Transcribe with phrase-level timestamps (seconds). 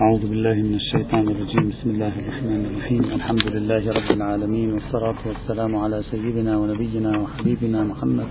[0.00, 1.68] أعوذ بالله من الشيطان الرجيم.
[1.68, 3.04] بسم الله الرحمن الرحيم.
[3.04, 8.28] الحمد لله رب العالمين والصلاة والسلام على سيدنا ونبينا وحبيبنا محمد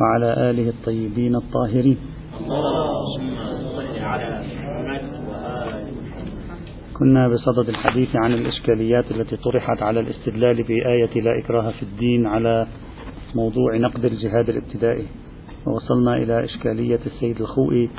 [0.00, 1.98] وعلى آله الطيبين الطاهرين.
[6.98, 12.66] كنا بصدد الحديث عن الإشكاليات التي طرحت على الاستدلال بآية لا إكراه في الدين على
[13.34, 15.06] موضوع نقد الجهاد الابتدائي
[15.66, 17.90] ووصلنا إلى إشكالية السيد الخوئي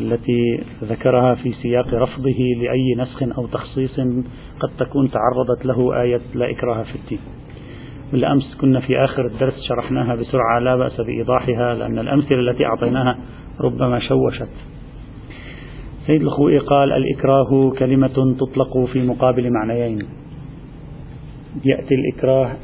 [0.00, 4.00] التي ذكرها في سياق رفضه لأي نسخ أو تخصيص
[4.60, 7.18] قد تكون تعرضت له آية لا إكراه في الدين.
[8.12, 13.18] بالأمس كنا في آخر الدرس شرحناها بسرعة لا بأس بإيضاحها لأن الأمثلة التي أعطيناها
[13.60, 14.48] ربما شوشت.
[16.06, 19.98] سيد الخوئي قال الإكراه كلمة تطلق في مقابل معنيين.
[21.64, 22.56] يأتي الإكراه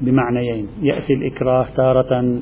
[0.00, 0.68] بمعنيين.
[0.82, 2.40] يأتي الإكراه تارة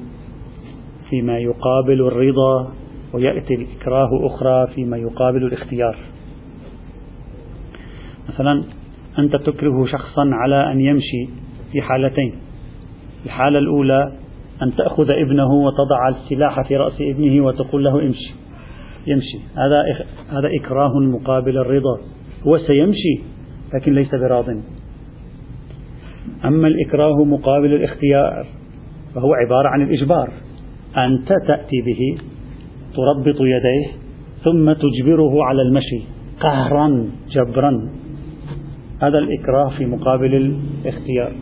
[1.11, 2.73] فيما يقابل الرضا
[3.15, 5.97] ويأتي الإكراه أخرى فيما يقابل الاختيار.
[8.29, 8.65] مثلا
[9.19, 11.29] أنت تكره شخصا على أن يمشي
[11.73, 12.33] في حالتين.
[13.25, 14.13] الحالة الأولى
[14.63, 18.35] أن تأخذ ابنه وتضع السلاح في رأس ابنه وتقول له امشي.
[19.07, 19.39] يمشي.
[19.55, 21.99] هذا هذا إكراه مقابل الرضا.
[22.47, 23.21] هو سيمشي
[23.75, 24.49] لكن ليس براض.
[26.45, 28.47] أما الإكراه مقابل الاختيار
[29.15, 30.33] فهو عبارة عن الإجبار.
[30.97, 32.19] أنت تأتي به
[32.97, 33.87] تربط يديه
[34.45, 36.03] ثم تجبره على المشي
[36.41, 37.89] قهرا جبرا.
[39.03, 41.33] هذا الإكراه في مقابل الاختيار.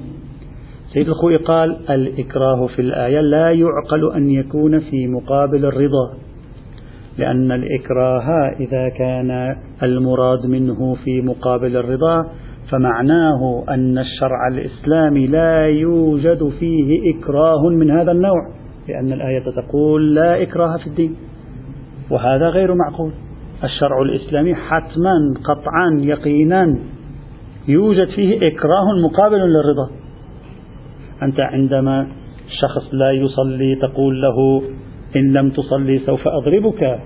[0.94, 6.14] سيد الخوي قال الإكراه في الآية لا يعقل أن يكون في مقابل الرضا
[7.18, 12.26] لأن الإكراه إذا كان المراد منه في مقابل الرضا
[12.70, 18.50] فمعناه أن الشرع الإسلامي لا يوجد فيه إكراه من هذا النوع
[18.88, 21.16] لأن الآية تقول لا إكراه في الدين.
[22.10, 23.12] وهذا غير معقول.
[23.64, 26.78] الشرع الإسلامي حتما قطعا يقينا
[27.68, 29.90] يوجد فيه إكراه مقابل للرضا.
[31.22, 32.06] أنت عندما
[32.60, 34.62] شخص لا يصلي تقول له
[35.16, 36.98] إن لم تصلي سوف أضربك.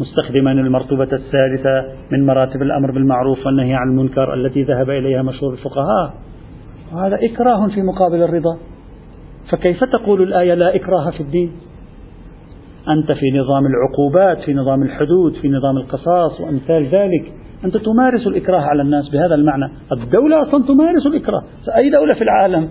[0.00, 6.14] مستخدما المرتبة الثالثة من مراتب الأمر بالمعروف والنهي عن المنكر التي ذهب إليها مشهور الفقهاء.
[6.92, 8.56] وهذا إكراه في مقابل الرضا.
[9.50, 11.52] فكيف تقول الآية لا إكراه في الدين؟
[12.88, 17.32] أنت في نظام العقوبات في نظام الحدود في نظام القصاص وأمثال ذلك.
[17.64, 19.72] أنت تمارس الإكراه على الناس بهذا المعنى.
[19.92, 21.42] الدولة أصلا تمارس الإكراه.
[21.76, 22.68] أي دولة في العالم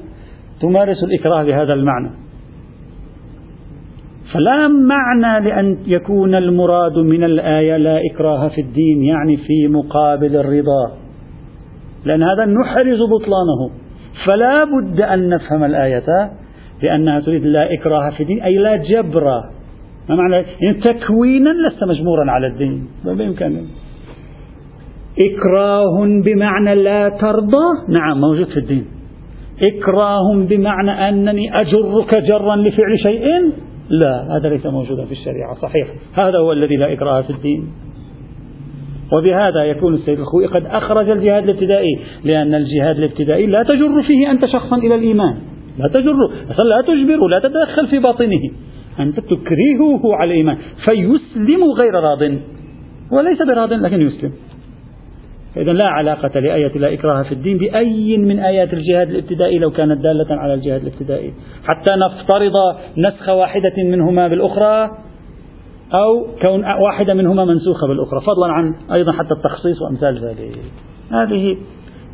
[0.62, 2.10] تمارس الإكراه بهذا المعنى؟
[4.34, 10.92] فلا معنى لأن يكون المراد من الآية لا إكراه في الدين يعني في مقابل الرضا.
[12.06, 13.70] لأن هذا نحرز بطلانه.
[14.26, 16.32] فلا بد أن نفهم الآية
[16.84, 19.55] لأنها تريد لا إكراه في الدين أي لا جبر
[20.10, 22.88] ما معنى؟ يعني تكوينا لست مجبورا على الدين.
[23.06, 23.64] بإمكانك
[25.24, 28.86] إكراه بمعنى لا ترضى؟ نعم موجود في الدين.
[29.62, 33.26] إكراه بمعنى أنني أجرك جرا لفعل شيء؟
[33.90, 35.88] لا هذا ليس موجودا في الشريعة صحيح.
[36.14, 37.68] هذا هو الذي لا إكراه في الدين.
[39.14, 44.46] وبهذا يكون السيد الخوي قد أخرج الجهاد الابتدائي لأن الجهاد الابتدائي لا تجر فيه أنت
[44.46, 45.38] شخصا إلى الإيمان.
[45.80, 46.14] لا تجر
[46.50, 48.42] لا تجبر لا تتدخل في باطنه.
[49.00, 50.58] أنت تكرهه على الإيمان.
[50.86, 52.22] فيسلم غير راض.
[53.12, 54.32] وليس براض لكن يسلم.
[55.58, 60.02] إذا لا علاقة لآية لا إكراه في الدين بأي من آيات الجهاد الابتدائي لو كانت
[60.02, 61.34] دالة على الجهاد الابتدائي.
[61.64, 62.54] حتى نفترض
[62.98, 64.90] نسخ واحدة منهما بالأخرى
[65.94, 68.22] أو كون واحدة منهما منسوخة بالأخرى.
[68.22, 70.60] فضلا عن أيضا حتى التخصيص وأمثال ذلك.
[71.12, 71.58] هذه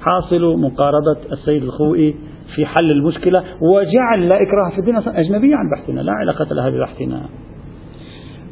[0.02, 2.16] حاصل مقاربة السيد الخوئي
[2.56, 7.25] في حل المشكلة وجعل لا إكراه في الدين أجنبية عن بحثنا لا علاقة لها ببحثنا.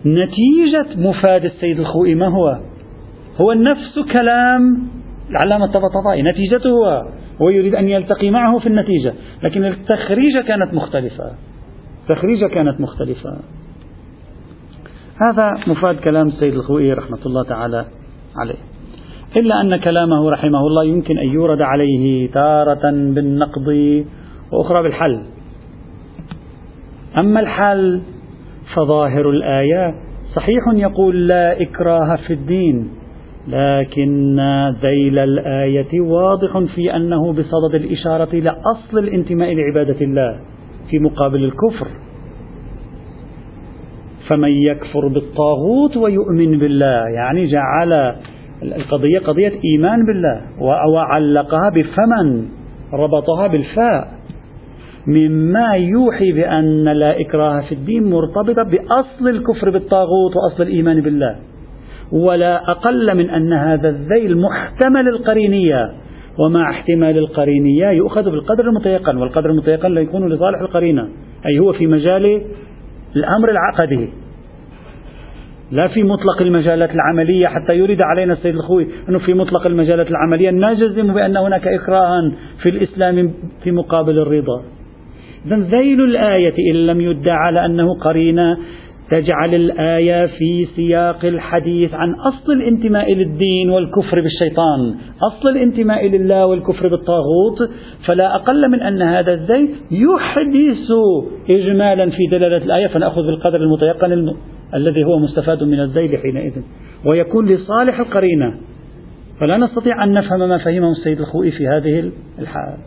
[0.06, 2.60] نتيجة مفاد السيد الخوئي ما هو؟
[3.42, 4.88] هو نفس كلام
[5.30, 7.06] العلامة الطبطبائي نتيجته هو
[7.42, 11.32] هو يريد أن يلتقي معه في النتيجة لكن التخريجة كانت مختلفة.
[12.04, 13.40] التخريجة كانت مختلفة.
[15.22, 17.86] هذا مفاد كلام السيد الخوئي رحمة الله تعالى
[18.38, 18.79] عليه.
[19.38, 23.68] إلا أن كلامه رحمه الله يمكن أن يورد عليه تارة بالنقض
[24.52, 25.22] وأخرى بالحل.
[27.18, 28.02] أما الحل
[28.76, 29.96] فظاهر الآية.
[30.36, 32.90] صحيح يقول لا إكراه في الدين
[33.48, 34.40] لكن
[34.82, 40.40] ذيل الآية واضح في أنه بصدد الإشارة إلى أصل الانتماء لعبادة الله
[40.90, 41.88] في مقابل الكفر.
[44.28, 48.16] فمن يكفر بالطاغوت ويؤمن بالله يعني جعل
[48.64, 50.42] القضية قضية إيمان بالله
[50.94, 52.46] وعلقها بفمن
[52.94, 54.08] ربطها بالفاء.
[55.08, 61.36] مما يوحي بأن لا إكراه في الدين مرتبطة بأصل الكفر بالطاغوت وأصل الإيمان بالله.
[62.12, 65.92] ولا أقل من أن هذا الذيل محتمل القرينية
[66.40, 71.08] ومع احتمال القرينية يؤخذ بالقدر المتيقن والقدر المتيقن لا يكون لصالح القرينة
[71.46, 72.42] أي هو في مجال
[73.16, 74.10] الأمر العقدي.
[75.72, 80.52] لا في مطلق المجالات العملية حتى يريد علينا السيد الخوي أنه في مطلق المجالات العملية
[80.52, 82.32] نجزم بأن هناك إكراها
[82.64, 83.34] في الإسلام
[83.64, 84.64] في مقابل الرضا.
[85.46, 88.58] إذا ذيل الآية إن لم يدعى على أنه قرينة
[89.12, 96.88] تجعل الآية في سياق الحديث عن أصل الانتماء للدين والكفر بالشيطان أصل الانتماء لله والكفر
[96.88, 97.70] بالطاغوت
[98.06, 100.92] فلا أقل من أن هذا الزيت يحدث
[101.50, 104.36] إجمالا في دلالة الآية فنأخذ بالقدر المتيقن الم...
[104.74, 106.62] الذي هو مستفاد من الزيل حينئذ.
[107.06, 108.58] ويكون لصالح القرينة.
[109.40, 112.78] فلا نستطيع أن نفهم ما فهمه السيد الخوئي في هذه الحال.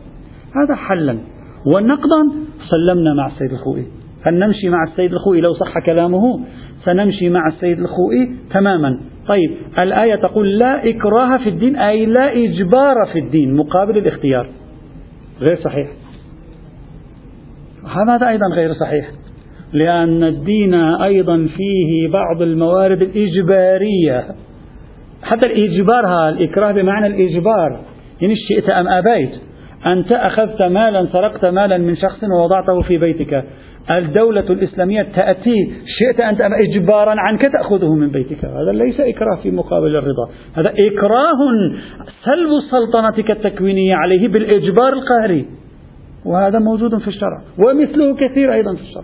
[0.55, 1.17] هذا حلا.
[1.65, 2.31] ونقضا
[2.69, 3.85] سلمنا مع السيد الخوئي.
[4.25, 5.41] هل نمشي مع السيد الخوئي.
[5.41, 6.39] لو صح كلامه
[6.85, 8.99] سنمشي مع السيد الخوئي تماما.
[9.27, 14.49] طيب الآية تقول لا إكراه في الدين أي لا إجبار في الدين مقابل الاختيار.
[15.41, 15.87] غير صحيح.
[18.07, 19.11] هذا أيضا غير صحيح.
[19.73, 20.73] لأن الدين
[21.03, 24.25] أيضا فيه بعض الموارد الإجبارية.
[25.23, 27.79] حتى الإجبار الإكراه بمعنى الإجبار.
[28.23, 29.31] إن شئت أم أبيت
[29.85, 33.43] أنت أخذت مالا سرقت مالا من شخص ووضعته في بيتك.
[33.91, 38.45] الدولة الإسلامية تأتي شئت أنت أم إجبارا عنك تأخذه من بيتك.
[38.45, 40.29] هذا ليس إكراه في مقابل الرضا.
[40.55, 41.39] هذا إكراه
[42.25, 45.45] سلب سلطنتك التكوينية عليه بالإجبار القهري.
[46.25, 47.41] وهذا موجود في الشرع.
[47.67, 49.03] ومثله كثير أيضا في الشرع.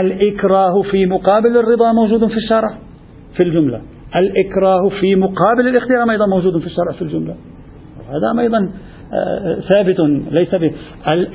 [0.00, 2.74] الإكراه في مقابل الرضا موجود في الشرع
[3.36, 3.80] في الجملة.
[4.16, 7.34] الإكراه في مقابل الاختيار أيضا موجود في الشرع في الجملة.
[8.08, 8.70] هذا أيضا
[9.72, 10.00] ثابت
[10.30, 10.72] ليس به.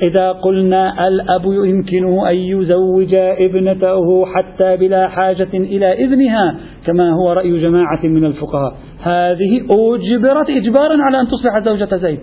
[0.02, 6.56] إذا قلنا الأب يمكنه أن يزوج ابنته حتى بلا حاجة إلى إذنها
[6.86, 8.76] كما هو رأي جماعة من الفقهاء.
[9.02, 12.20] هذه أجبرت إجبارا على أن تصبح زوجة زيد.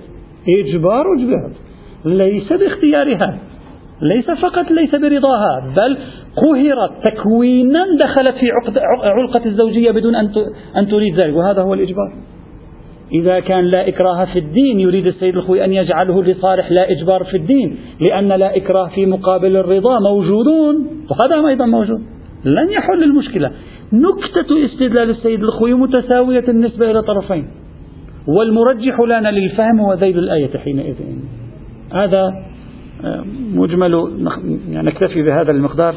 [0.65, 1.55] إجبار أجبرت.
[2.05, 3.37] ليس باختيارها.
[4.01, 5.97] ليس فقط ليس برضاها بل
[6.35, 10.15] قهرت تكوينا دخلت في عقد علقة الزوجية بدون
[10.77, 12.13] أن تريد ذلك وهذا هو الإجبار.
[13.11, 17.37] إذا كان لا إكراه في الدين يريد السيد الخوي أن يجعله لصالح لا إجبار في
[17.37, 20.75] الدين لأن لا إكراه في مقابل الرضا موجودون
[21.09, 21.99] وهذا أيضا موجود.
[22.45, 23.51] لن يحل المشكلة.
[23.93, 27.47] نكتة استدلال السيد الخوي متساوية النسبة إلى طرفين.
[28.27, 30.95] والمرجح لنا للفهم هو ذيل الآية حينئذ.
[31.93, 32.33] هذا
[33.53, 33.93] مجمل
[34.69, 35.95] يعني نكتفي بهذا المقدار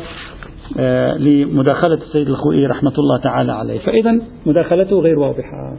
[0.78, 3.78] آه، لمداخلة السيد الخوئي رحمة الله تعالى عليه.
[3.78, 5.76] فإذا مداخلته غير واضحة.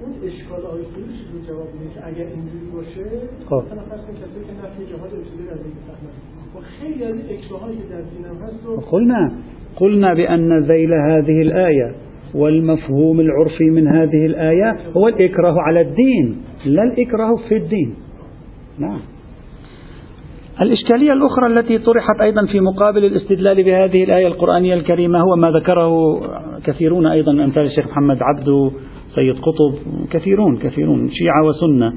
[0.00, 3.04] اون اشکال آقای خودش رو جواب میده که اگر اینجوری باشه
[3.48, 3.54] خب.
[3.54, 6.14] مثلا فرض کسایی که نفی جهاد ابتدایی از این فهمن
[6.54, 9.30] و خیلی از اکراه هایی که در دین هم هست رو قلنا
[9.76, 11.94] قلنا بأن ذيل هذه الآية
[12.34, 16.36] والمفهوم العرفي من هذه الآية هو الإكراه على الدين
[16.66, 17.94] لا الإكراه في الدين.
[18.78, 19.00] نعم.
[20.60, 26.20] الإشكالية الأخرى التي طرحت أيضا في مقابل الاستدلال بهذه الآية القرآنية الكريمة هو ما ذكره
[26.64, 28.70] كثيرون أيضا أمثال الشيخ محمد عبده
[29.14, 29.74] سيد قطب
[30.10, 31.92] كثيرون كثيرون شيعة وسنة.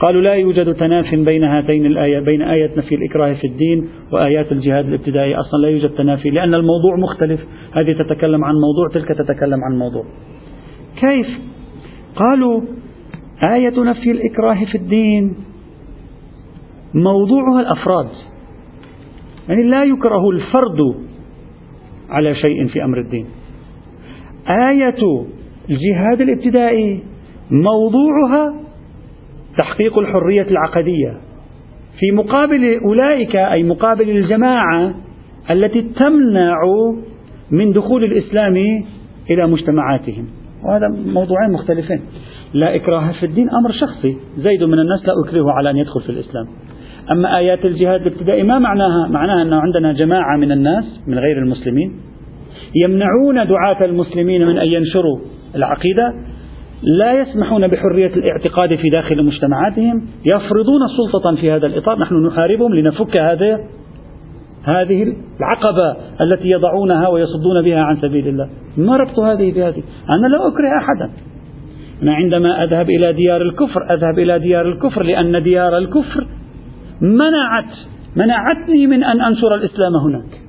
[0.00, 4.86] قالوا لا يوجد تناف بين هاتين الآية بين آية نفي الإكراه في الدين وآيات الجهاد
[4.86, 7.40] الابتدائي أصلا لا يوجد تنافي لأن الموضوع مختلف.
[7.72, 10.04] هذه تتكلم عن موضوع تلك تتكلم عن موضوع.
[11.00, 11.26] كيف؟
[12.16, 12.60] قالوا
[13.42, 15.34] آية نفي الإكراه في الدين
[16.94, 18.08] موضوعها الأفراد.
[19.48, 20.94] يعني لا يكره الفرد
[22.10, 23.26] على شيء في أمر الدين.
[24.48, 25.26] آية
[25.70, 27.02] الجهاد الابتدائي
[27.50, 28.67] موضوعها
[29.58, 31.16] تحقيق الحرية العقدية.
[31.98, 34.94] في مقابل أولئك أي مقابل الجماعة
[35.50, 36.56] التي تمنع
[37.50, 38.56] من دخول الإسلام
[39.30, 40.26] إلى مجتمعاتهم.
[40.64, 42.00] وهذا موضوعين مختلفين.
[42.54, 44.16] لا إكراه في الدين أمر شخصي.
[44.36, 46.46] زيد من الناس لا أكرهه على أن يدخل في الإسلام.
[47.10, 51.92] أما آيات الجهاد الابتدائي ما معناها؟ معناها أنه عندنا جماعة من الناس من غير المسلمين
[52.84, 55.18] يمنعون دعاة المسلمين من أن ينشروا
[55.54, 56.14] العقيدة
[56.82, 61.98] لا يسمحون بحرية الاعتقاد في داخل مجتمعاتهم يفرضون سلطة في هذا الإطار.
[61.98, 63.60] نحن نحاربهم لنفك هذا
[64.64, 68.48] هذه العقبة التي يضعونها ويصدون بها عن سبيل الله.
[68.76, 69.82] ما ربط هذه بهذه؟
[70.16, 71.10] أنا لا أكره أحدا.
[72.02, 76.26] أنا عندما أذهب إلى ديار الكفر أذهب إلى ديار الكفر لأن ديار الكفر
[77.00, 77.74] منعت
[78.16, 80.40] منعتني من أن أنشر الإسلام هناك.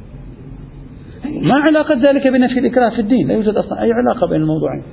[1.41, 4.83] ما علاقة ذلك بنفي الإكراه في الدين؟ لا يوجد أصلا أي علاقة بين الموضوعين.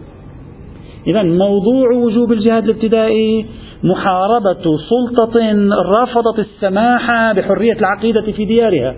[1.06, 3.46] إذا موضوع وجوب الجهاد الابتدائي
[3.84, 5.40] محاربة سلطة
[6.02, 8.94] رفضت السماح بحرية العقيدة في ديارها.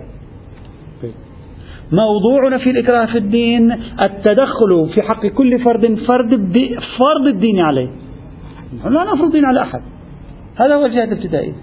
[1.91, 6.29] موضوعنا في الإكراه في الدين التدخل في حق كل فرد فرد
[6.97, 7.89] فرض الدين عليه.
[8.83, 9.81] لا نفرض الدين على أحد.
[10.55, 11.53] هذا هو الجهاد الابتدائي.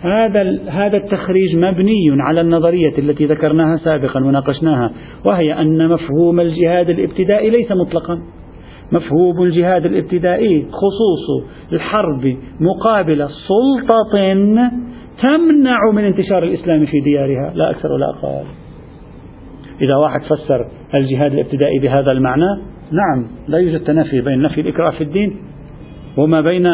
[0.00, 4.92] هذا هذا التخريج مبني على النظرية التي ذكرناها سابقا وناقشناها
[5.24, 8.22] وهي أن مفهوم الجهاد الابتدائي ليس مطلقا.
[8.94, 14.34] مفهوم الجهاد الابتدائي خصوص الحرب مقابل سلطة
[15.22, 17.52] تمنع من انتشار الإسلام في ديارها.
[17.54, 18.44] لا أكثر ولا أقل.
[19.80, 25.04] إذا واحد فسر الجهاد الابتدائي بهذا المعنى نعم لا يوجد تنافي بين نفي الإكراه في
[25.04, 25.36] الدين
[26.16, 26.66] وما بين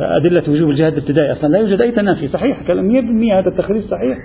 [0.00, 1.48] أدلة وجوب الجهاد الابتدائي أصلا.
[1.48, 2.92] لا يوجد أي تنافي صحيح كلام
[3.30, 4.18] 100% هذا التخريج صحيح.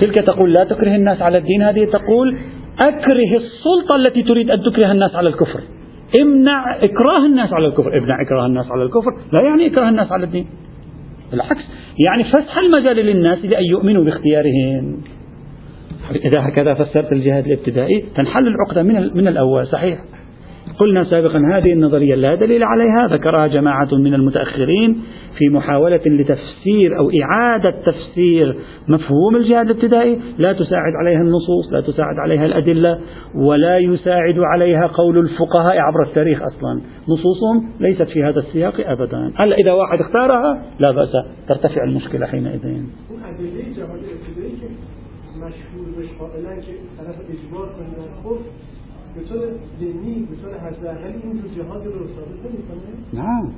[0.00, 2.36] تلك تقول لا تكره الناس على الدين هذه تقول
[2.78, 5.60] أكره السلطة التي تريد أن تكره الناس على الكفر.
[6.20, 7.98] امنع إكراه الناس على الكفر.
[7.98, 9.10] امنع إكراه الناس على الكفر.
[9.32, 10.46] لا يعني إكراه الناس على الدين.
[11.30, 11.64] بالعكس.
[11.98, 15.02] يعني فسح المجال للناس لأن يؤمنوا باختيارهم.
[16.10, 19.66] إذا هكذا فسرت الجهاد الابتدائي تنحل العقدة من, من الأول.
[19.66, 19.98] صحيح.
[20.82, 25.02] قلنا سابقا هذه النظرية لا دليل عليها ذكرها جماعة من المتأخرين
[25.38, 28.56] في محاولة لتفسير أو إعادة تفسير
[28.88, 30.20] مفهوم الجهاد الابتدائي.
[30.38, 32.98] لا تساعد عليها النصوص لا تساعد عليها الأدلة
[33.34, 36.80] ولا يساعد عليها قول الفقهاء عبر التاريخ أصلا.
[37.08, 39.32] نصوصهم ليست في هذا السياق أبدا.
[39.36, 41.12] هلا إذا واحد اختارها؟ لا بأس
[41.48, 42.60] ترتفع المشكلة حينئذ.
[45.42, 48.71] مشهور که طرف اجبار به
[49.80, 51.82] دینی به طور حداقل این جهاد
[53.12, 53.48] نعم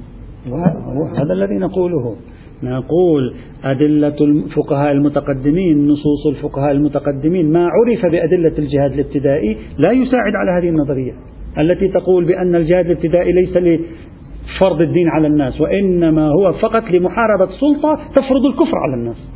[1.17, 2.17] هذا الذي نقوله.
[2.63, 3.35] نقول
[3.65, 10.69] أدلة الفقهاء المتقدمين نصوص الفقهاء المتقدمين ما عرف بأدلة الجهاد الابتدائي لا يساعد على هذه
[10.69, 11.13] النظرية
[11.59, 17.99] التي تقول بأن الجهاد الابتدائي ليس لفرض الدين على الناس وإنما هو فقط لمحاربة سلطة
[18.17, 19.29] تفرض الكفر على الناس.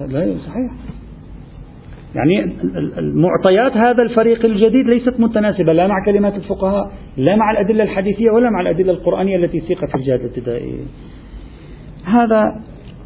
[0.00, 0.72] لا صحيح.
[2.14, 2.52] يعني
[2.98, 8.50] المعطيات هذا الفريق الجديد ليست متناسبة لا مع كلمات الفقهاء لا مع الأدلة الحديثية ولا
[8.50, 10.74] مع الأدلة القرآنية التي سيقت في الجهاد الابتدائي.
[12.04, 12.42] هذا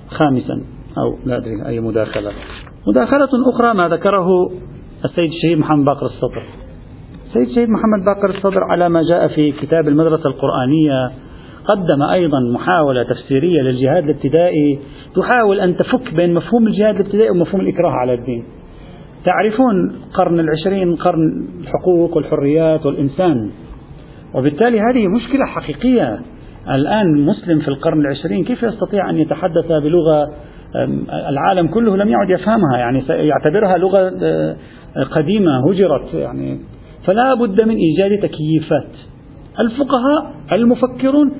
[0.08, 0.54] خامسا.
[0.98, 2.30] أو لا أدري أي مداخلة.
[2.88, 4.26] مداخلة أخرى ما ذكره
[5.04, 6.42] السيد الشهيد محمد باقر الصدر.
[7.26, 11.10] السيد الشهيد محمد باقر الصدر على ما جاء في كتاب المدرسة القرآنية
[11.64, 14.78] قدم أيضا محاولة تفسيرية للجهاد الابتدائي
[15.16, 18.44] تحاول أن تفك بين مفهوم الجهاد الابتدائي ومفهوم الإكراه على الدين.
[19.26, 23.50] تعرفون القرن العشرين قرن الحقوق والحريات والإنسان.
[24.34, 26.18] وبالتالي هذه مشكلة حقيقية.
[26.70, 30.28] الآن مسلم في القرن العشرين كيف يستطيع أن يتحدث بلغة
[31.28, 34.56] العالم كله لم يعد يفهمها؟ يعني يعتبرها لغة آه،
[35.10, 36.58] قديمة هجرت يعني.
[37.06, 38.92] فلا بد من إيجاد تكييفات.
[39.60, 41.32] الفقهاء المفكرون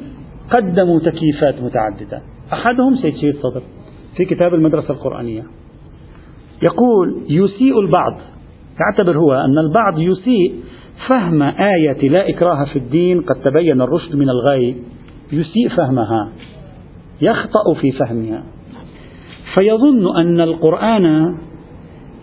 [0.51, 2.23] قدموا تكييفات متعددة.
[2.53, 3.63] أحدهم سيد شهيد صدر
[4.17, 5.43] في كتاب المدرسة القرآنية.
[6.63, 8.21] يقول يسيء البعض.
[8.81, 10.55] يعتبر هو أن البعض يسيء
[11.09, 14.77] فهم آية لا إكراه في الدين قد تبين الرشد من الغي.
[15.33, 16.33] يسيء فهمها
[17.21, 18.43] يخطأ في فهمها.
[19.55, 21.37] فيظن أن القرآن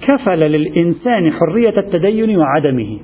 [0.02, 3.00] كفل للإنسان حرية التدين وعدمه.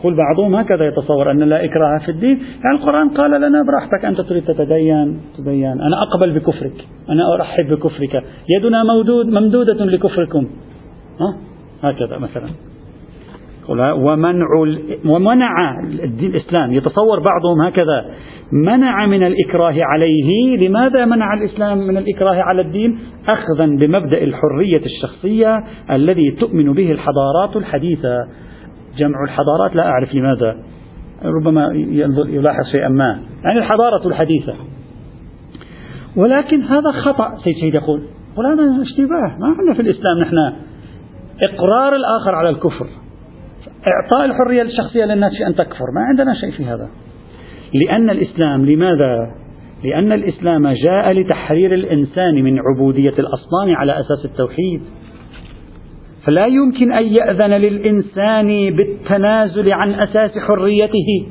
[0.00, 2.38] يقول بعضهم هكذا يتصور أن لا إكراه في الدين.
[2.64, 6.86] يعني القرآن قال لنا براحتك أنت تريد تتدين تدين أنا أقبل بكفرك.
[7.08, 8.24] أنا أرحب بكفرك.
[8.48, 10.46] يدنا مودود ممدودة لكفركم.
[11.20, 11.36] ها؟
[11.82, 12.50] هكذا مثلا.
[13.94, 14.46] ومنع
[15.06, 16.72] ومنع الدين الإسلام.
[16.72, 18.10] يتصور بعضهم هكذا.
[18.52, 20.56] منع من الإكراه عليه.
[20.68, 27.56] لماذا منع الإسلام من الإكراه على الدين؟ أخذا بمبدأ الحرية الشخصية الذي تؤمن به الحضارات
[27.56, 28.16] الحديثة.
[28.96, 30.56] جمع الحضارات لا أعرف لماذا.
[31.24, 31.68] ربما
[32.28, 33.20] يلاحظ شيئا ما.
[33.44, 34.54] يعني الحضارة الحديثة.
[36.16, 38.02] ولكن هذا خطأ سيد سيد يقول.
[38.32, 39.38] يقول هذا اشتباه.
[39.40, 40.36] ما عندنا في الإسلام نحن
[41.48, 42.86] إقرار الآخر على الكفر.
[43.86, 45.84] إعطاء الحرية الشخصية للناس في أن تكفر.
[45.94, 46.88] ما عندنا شيء في هذا.
[47.74, 49.30] لأن الإسلام لماذا؟
[49.84, 54.82] لأن الإسلام جاء لتحرير الإنسان من عبودية الأصنام على أساس التوحيد.
[56.24, 61.26] فلا يمكن أن يأذن للإنسان بالتنازل عن أساس حريته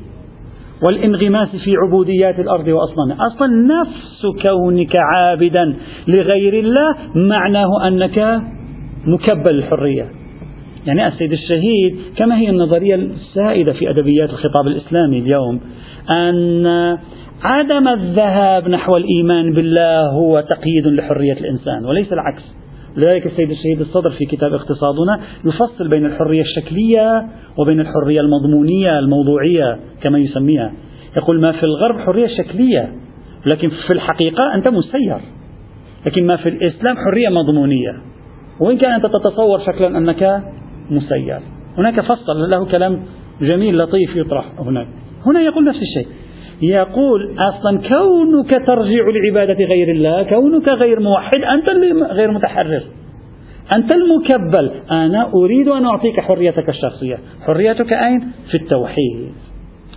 [0.88, 5.75] والانغماس في عبوديات الأرض وأصنامها أصلا نفس كونك عابدا
[6.08, 8.41] لغير الله معناه أنك
[9.05, 10.05] مكبل الحرية.
[10.86, 15.60] يعني السيد الشهيد كما هي النظرية السائدة في أدبيات الخطاب الإسلامي اليوم
[16.10, 16.67] أن
[17.43, 22.43] عدم الذهاب نحو الإيمان بالله هو تقييد لحرية الإنسان وليس العكس.
[23.00, 27.27] لذلك السيد الشهيد الصدر في كتاب اقتصادنا يفصل بين الحرية الشكلية
[27.58, 30.74] وبين الحرية المضمونية الموضوعية كما يسميها.
[31.18, 32.94] يقول ما في الغرب حرية شكلية
[33.53, 35.18] لكن في الحقيقة أنت مسير.
[36.06, 37.91] لكن ما في الإسلام حرية مضمونية.
[38.62, 40.44] وإن كان أنت تتصور شكلا أنك
[40.89, 41.39] مسير.
[41.77, 43.03] هناك فصل له كلام
[43.41, 44.88] جميل لطيف يطرح هناك.
[45.25, 46.08] هنا يقول نفس الشيء
[46.62, 51.70] يقول أصلا كونك ترجع لعبادة غير الله كونك غير موحد أنت
[52.12, 52.84] غير متحرر.
[53.74, 54.72] أنت المكبل.
[54.92, 57.18] أنا أريد أن أعطيك حريتك الشخصية.
[57.46, 58.20] حريتك أين؟
[58.51, 59.32] في التوحيد.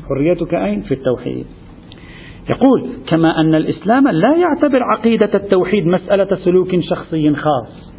[0.09, 1.47] حريتك أين؟ في التوحيد.
[2.50, 7.92] يقول كما أن الإسلام لا يعتبر عقيدة التوحيد مسألة سلوك شخصي خاص.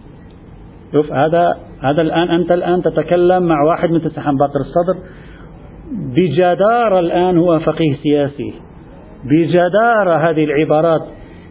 [0.91, 5.07] شوف هذا هذا الآن أنت الآن تتكلم مع واحد مثل سحن باقر الصدر.
[5.93, 8.53] بجدارة الآن هو فقيه سياسي.
[9.25, 11.01] بجدارة هذه العبارات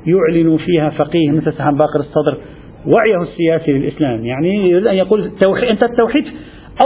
[0.06, 2.38] يعلن فيها فقيه مثل سحن باقر الصدر
[2.86, 4.24] وعيه السياسي للإسلام.
[4.24, 6.24] يعني يريد أن يقول التوحيد أنت التوحيد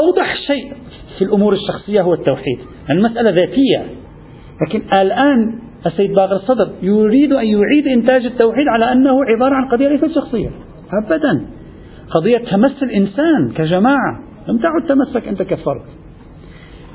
[0.00, 0.72] أوضح شيء
[1.18, 2.58] في الأمور الشخصية هو التوحيد.
[2.90, 3.84] المسألة ذاتية.
[4.66, 9.88] لكن الآن السيد باقر الصدر يريد أن يعيد إنتاج التوحيد على أنه عبارة عن قضية
[9.88, 10.50] ليست شخصية.
[11.04, 11.46] أبدا.
[12.10, 14.20] قضية تمس الإنسان كجماعة.
[14.48, 15.82] لم تعد تمسك أنت كفرد.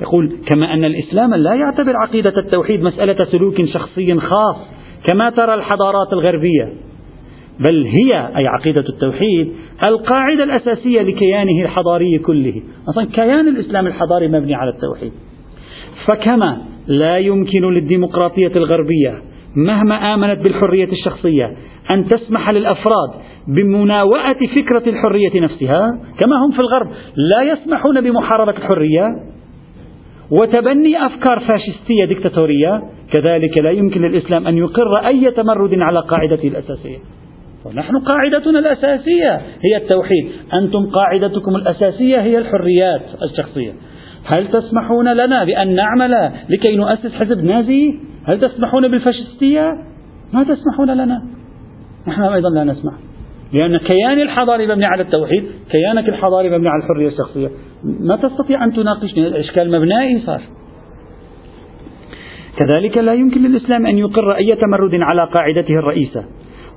[0.00, 4.56] يقول كما أن الإسلام لا يعتبر عقيدة التوحيد مسألة سلوك شخصي خاص
[5.10, 6.72] كما ترى الحضارات الغربية.
[7.68, 12.62] بل هي أي عقيدة التوحيد القاعدة الأساسية لكيانه الحضاري كله.
[12.88, 15.12] أصلا كيان الإسلام الحضاري مبني على التوحيد.
[16.06, 19.22] فكما لا يمكن للديمقراطية الغربية
[19.56, 21.56] مهما آمنت بالحرية الشخصية
[21.90, 23.10] أن تسمح للأفراد
[23.48, 25.86] بمناوئة فكرة الحرية نفسها
[26.20, 29.06] كما هم في الغرب لا يسمحون بمحاربة الحرية.
[30.40, 36.98] وتبني أفكار فاشستية ديكتاتورية كذلك لا يمكن للإسلام أن يقر أي تمرد على قاعدته الأساسية.
[37.64, 40.28] ونحن قاعدتنا الأساسية هي التوحيد.
[40.54, 43.72] أنتم قاعدتكم الأساسية هي الحريات الشخصية.
[44.24, 49.68] هل تسمحون لنا بأن نعمل لكي نؤسس حزب نازي؟ هل تسمحون بالفاشستية؟
[50.32, 51.22] ما تسمحون لنا.
[52.08, 52.92] نحن أيضا لا نسمح.
[53.52, 57.48] لأن كيان الحضاري مبني على التوحيد كيانك الحضاري مبني على الحرية الشخصية.
[58.00, 60.40] ما تستطيع أن تناقشني الإشكال مبنائي صار.
[62.58, 66.24] كذلك لا يمكن للإسلام أن يقر أي تمرد على قاعدته الرئيسة.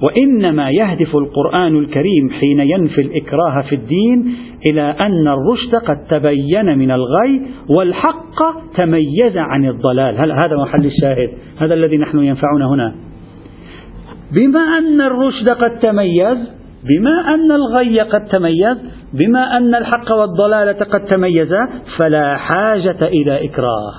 [0.02, 4.36] وإنما يهدف القرآن الكريم حين ينفي الإكراه في الدين
[4.70, 7.42] إلى أن الرشد قد تبين من الغي
[7.78, 8.40] والحق
[8.76, 10.16] تميز عن الضلال.
[10.44, 12.96] هذا محل الشاهد؟ هذا الذي نحن ينفعنا هنا.
[14.40, 16.38] بما أن الرشد قد تميز
[16.90, 18.78] بما أن الغي قد تميز
[19.14, 23.94] بما أن الحق والضلالة قد تميزا فلا حاجة إلى إكراه.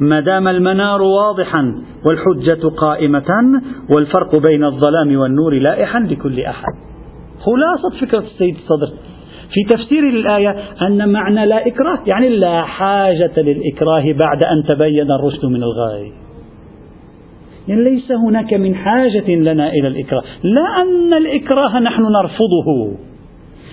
[0.00, 1.74] ما دام المنار واضحا
[2.08, 3.60] والحجة قائمة
[3.96, 6.74] والفرق بين الظلام والنور لائحا لكل أحد.
[7.40, 8.96] خلاصة فكرة السيد الصدر.
[9.54, 15.44] في تفسير الآية أن معنى لا إكراه يعني لا حاجة للإكراه بعد أن تبين الرشد
[15.44, 16.23] من الغاية.
[17.68, 20.22] يعني ليس هناك من حاجة لنا إلى الإكراه.
[20.42, 22.96] لا أن الإكراه نحن نرفضه.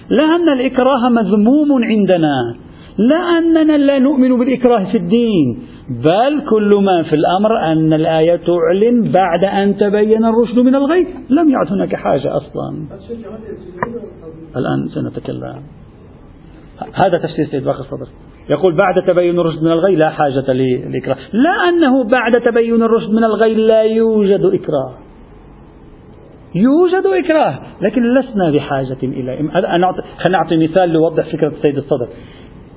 [0.10, 2.56] لا أن الإكراه مذموم عندنا.
[2.98, 5.60] لا أننا لا نؤمن بالإكراه في الدين.
[5.90, 11.50] بل كل ما في الأمر أن الآية تعلن بعد أن تبين الرشد من الغي لم
[11.50, 12.88] يعد هناك حاجة أصلا.
[14.56, 15.62] الآن سنتكلم.
[17.06, 18.08] هذا تفسير سيد باقر الصدر.
[18.50, 23.24] يقول بعد تبين الرشد من الغي لا حاجة للإكراه لا أنه بعد تبين الرشد من
[23.24, 24.94] الغي لا يوجد إكراه.
[26.56, 29.50] يوجد إكراه لكن لسنا بحاجة إلى
[30.18, 32.08] خلينا نعطي مثال ليوضح فكرة السيد الصدر.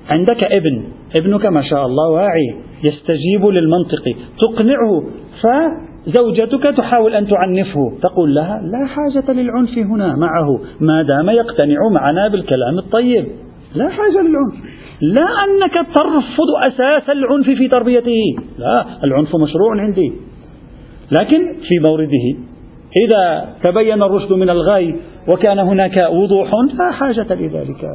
[0.09, 0.83] عندك ابن
[1.19, 4.03] ابنك ما شاء الله واعي يستجيب للمنطق
[4.41, 5.03] تقنعه
[5.41, 7.97] فزوجتك تحاول أن تعنفه.
[8.01, 13.25] تقول لها لا حاجة للعنف هنا معه ما دام يقتنع معنا بالكلام الطيب.
[13.75, 14.53] لا حاجة للعنف.
[15.01, 18.21] لا أنك ترفض أساس العنف في تربيته.
[18.57, 20.13] لا العنف مشروع عندي.
[21.19, 22.37] لكن في مورده
[23.05, 24.95] إذا تبين الرشد من الغي
[25.27, 27.85] وكان هناك وضوح لا حاجة لذلك.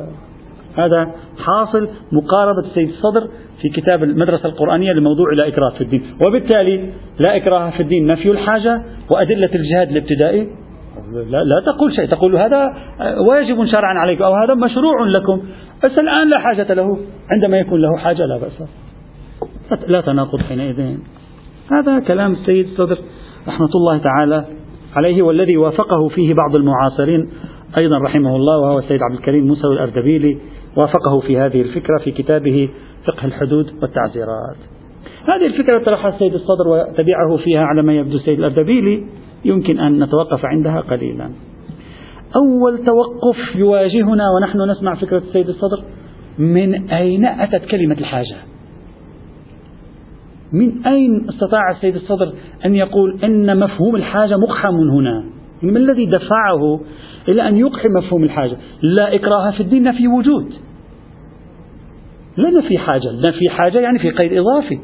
[0.76, 3.28] هذا حاصل مقاربة السيد الصدر
[3.62, 6.02] في كتاب المدرسة القرآنية لموضوع لا إكراه في الدين.
[6.26, 6.90] وبالتالي
[7.26, 8.82] لا إكراه في الدين نفي الحاجة
[9.14, 10.48] وأدلة الجهاد الابتدائي.
[11.12, 12.06] لا, لا تقول شيء.
[12.06, 12.74] تقول هذا
[13.28, 15.42] واجب شرعا عليكم أو هذا مشروع لكم.
[15.84, 16.98] بس الآن لا حاجة له.
[17.30, 18.62] عندما يكون له حاجة لا بأس.
[19.88, 20.96] لا تناقض حينئذ.
[21.72, 22.98] هذا كلام السيد الصدر
[23.48, 24.44] رحمة الله تعالى
[24.96, 27.30] عليه والذي وافقه فيه بعض المعاصرين.
[27.76, 30.38] أيضا رحمه الله وهو السيد عبد الكريم موسى الأردبيلي
[30.76, 32.68] وافقه في هذه الفكرة في كتابه
[33.06, 34.56] فقه الحدود والتعزيرات.
[35.28, 39.06] هذه الفكرة طرحها السيد الصدر وتبعه فيها على ما يبدو السيد الأردبيلي.
[39.44, 41.30] يمكن أن نتوقف عندها قليلا.
[42.36, 45.82] أول توقف يواجهنا ونحن نسمع فكرة السيد الصدر
[46.38, 48.36] من أين أتت كلمة الحاجة؟
[50.52, 52.32] من أين استطاع السيد الصدر
[52.64, 55.24] أن يقول إن مفهوم الحاجة مقحم هنا؟
[55.62, 56.80] ما الذي دفعه
[57.28, 60.52] إلى أن يقحم مفهوم الحاجة؟ لا إكراه في الدين نفي وجود.
[62.36, 64.78] لا نفي حاجة نفي حاجة يعني في قيد إضافي.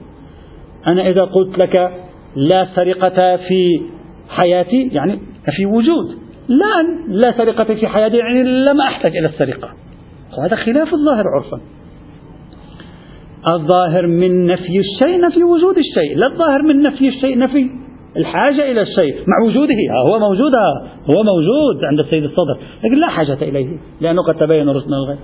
[0.86, 1.90] أنا إذا قلت لك
[2.36, 3.82] لا سرقة في
[4.28, 6.25] حياتي يعني نفي وجود.
[6.48, 9.68] لا لا سرقة في حياتي يعني لم أحتج إلى السرقة.
[10.38, 11.60] وهذا خلاف الظاهر عرفا.
[13.48, 17.70] الظاهر من نفي الشيء نفي وجود الشيء لا الظاهر من نفي الشيء نفي
[18.16, 19.74] الحاجة إلى الشيء مع وجوده
[20.06, 20.52] هو موجود
[21.14, 25.18] هو موجود عند السيد الصدر لكن لا حاجة إليه لأنه قد تبين رسل الغيب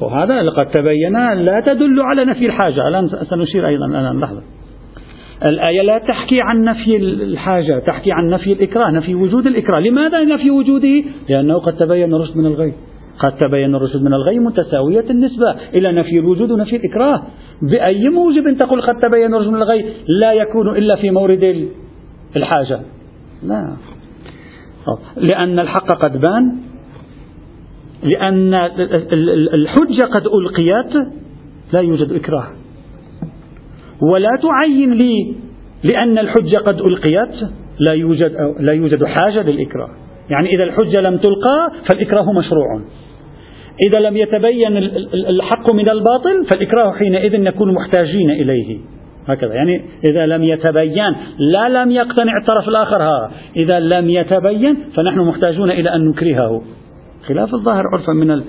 [0.00, 2.88] وهذا قد تبين لا تدل على نفي الحاجة.
[2.88, 4.42] الآن سنشير أيضا الآن لحظة.
[5.44, 9.80] الآية لا تحكي عن نفي الحاجة تحكي عن نفي الإكراه نفي وجود الإكراه.
[9.80, 12.72] لماذا نفي وجوده؟ لأنه قد تبين الرشد من الغي.
[13.18, 17.22] قد تبين الرشد من الغي متساوية النسبة إلى نفي الوجود ونفي الإكراه.
[17.62, 21.68] بأي موجب تقول قد تبين الرشد من الغي؟ لا يكون إلا في مورد
[22.36, 22.80] الحاجة.
[23.42, 23.76] لا.
[25.16, 26.56] لأن الحق قد بان
[28.02, 28.54] لأن
[29.54, 31.08] الحجة قد ألقيت
[31.72, 32.46] لا يوجد إكراه.
[34.02, 35.34] ولا تعين لي
[35.84, 37.50] لأن الحجة قد ألقيت
[37.88, 39.88] لا يوجد لا يوجد حاجة للإكراه.
[40.30, 42.80] يعني إذا الحجة لم تلقى فالإكراه مشروع.
[43.88, 44.76] إذا لم يتبين
[45.28, 48.78] الحق من الباطل فالإكراه حينئذ نكون محتاجين إليه.
[49.26, 49.54] هكذا.
[49.54, 53.30] يعني إذا لم يتبين لا لم يقتنع الطرف الآخر ها.
[53.56, 56.62] إذا لم يتبين فنحن محتاجون إلى أن نكرهه.
[57.26, 58.42] خلاف الظاهر عرفا من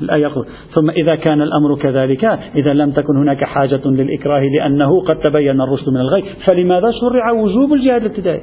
[0.00, 0.28] الآية
[0.74, 2.24] ثم إذا كان الأمر كذلك
[2.56, 7.72] إذا لم تكن هناك حاجة للإكراه لأنه قد تبين الرشد من الغي فلماذا شرع وجوب
[7.72, 8.42] الجهاد الابتدائي؟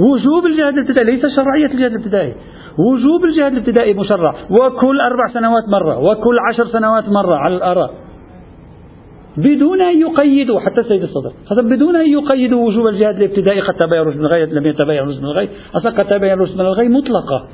[0.00, 2.34] وجوب الجهاد الابتدائي ليس شرعية الجهاد الابتدائي.
[2.78, 4.34] وجوب الجهاد الابتدائي مشرع.
[4.50, 7.90] وكل أربع سنوات مرة وكل عشر سنوات مرة على الآراء.
[9.36, 14.00] بدون أن يقيدوا حتى السيد الصدر هذا بدون أن يقيدوا وجوب الجهاد الابتدائي قد تبين
[14.00, 15.48] الرشد من الغي لم يتبين الرشد من الغي.
[15.74, 17.48] أصلا قد تبين الرشد من الغي مطلقة.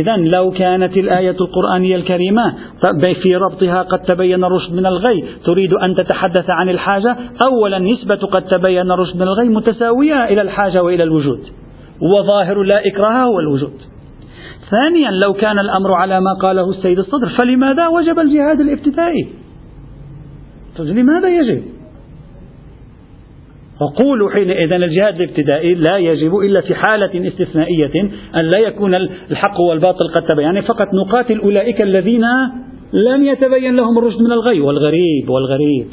[0.00, 2.54] إذا لو كانت الآية القرآنية الكريمة
[3.22, 5.24] في ربطها قد تبين الرشد من الغي.
[5.44, 10.82] تريد أن تتحدث عن الحاجة؟ أولا نسبة قد تبين الرشد من الغي متساوية إلى الحاجة
[10.82, 11.40] وإلى الوجود.
[12.00, 13.72] وظاهر لا إكراه هو الوجود.
[14.70, 19.28] ثانيا لو كان الأمر على ما قاله السيد الصدر فلماذا وجب الجهاد الابتدائي
[20.78, 21.62] لماذا يجب؟
[23.82, 30.08] وقولوا حينئذ الجهاد الابتدائي لا يجب إلا في حالة استثنائية أن لا يكون الحق والباطل
[30.14, 30.44] قد تبين.
[30.44, 32.24] يعني فقط نقاتل أولئك الذين
[32.92, 35.86] لم يتبين لهم الرشد من الغي والغريب والغريب.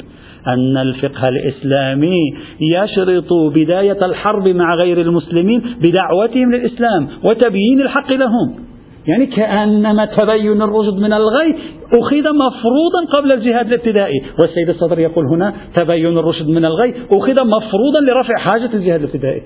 [0.46, 8.69] أن الفقه الإسلامي يشرط بداية الحرب مع غير المسلمين بدعوتهم للإسلام وتبيين الحق لهم.
[9.10, 11.58] يعني كأنما تبين الرشد من الغي
[12.00, 14.22] أخذ مفروضا قبل الجهاد الابتدائي.
[14.42, 19.42] والسيد الصدر يقول هنا تبين الرشد من الغي أخذ مفروضا لرفع حاجة الجهاد الابتدائي.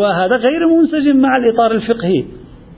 [0.00, 2.24] وهذا غير منسجم مع الإطار الفقهي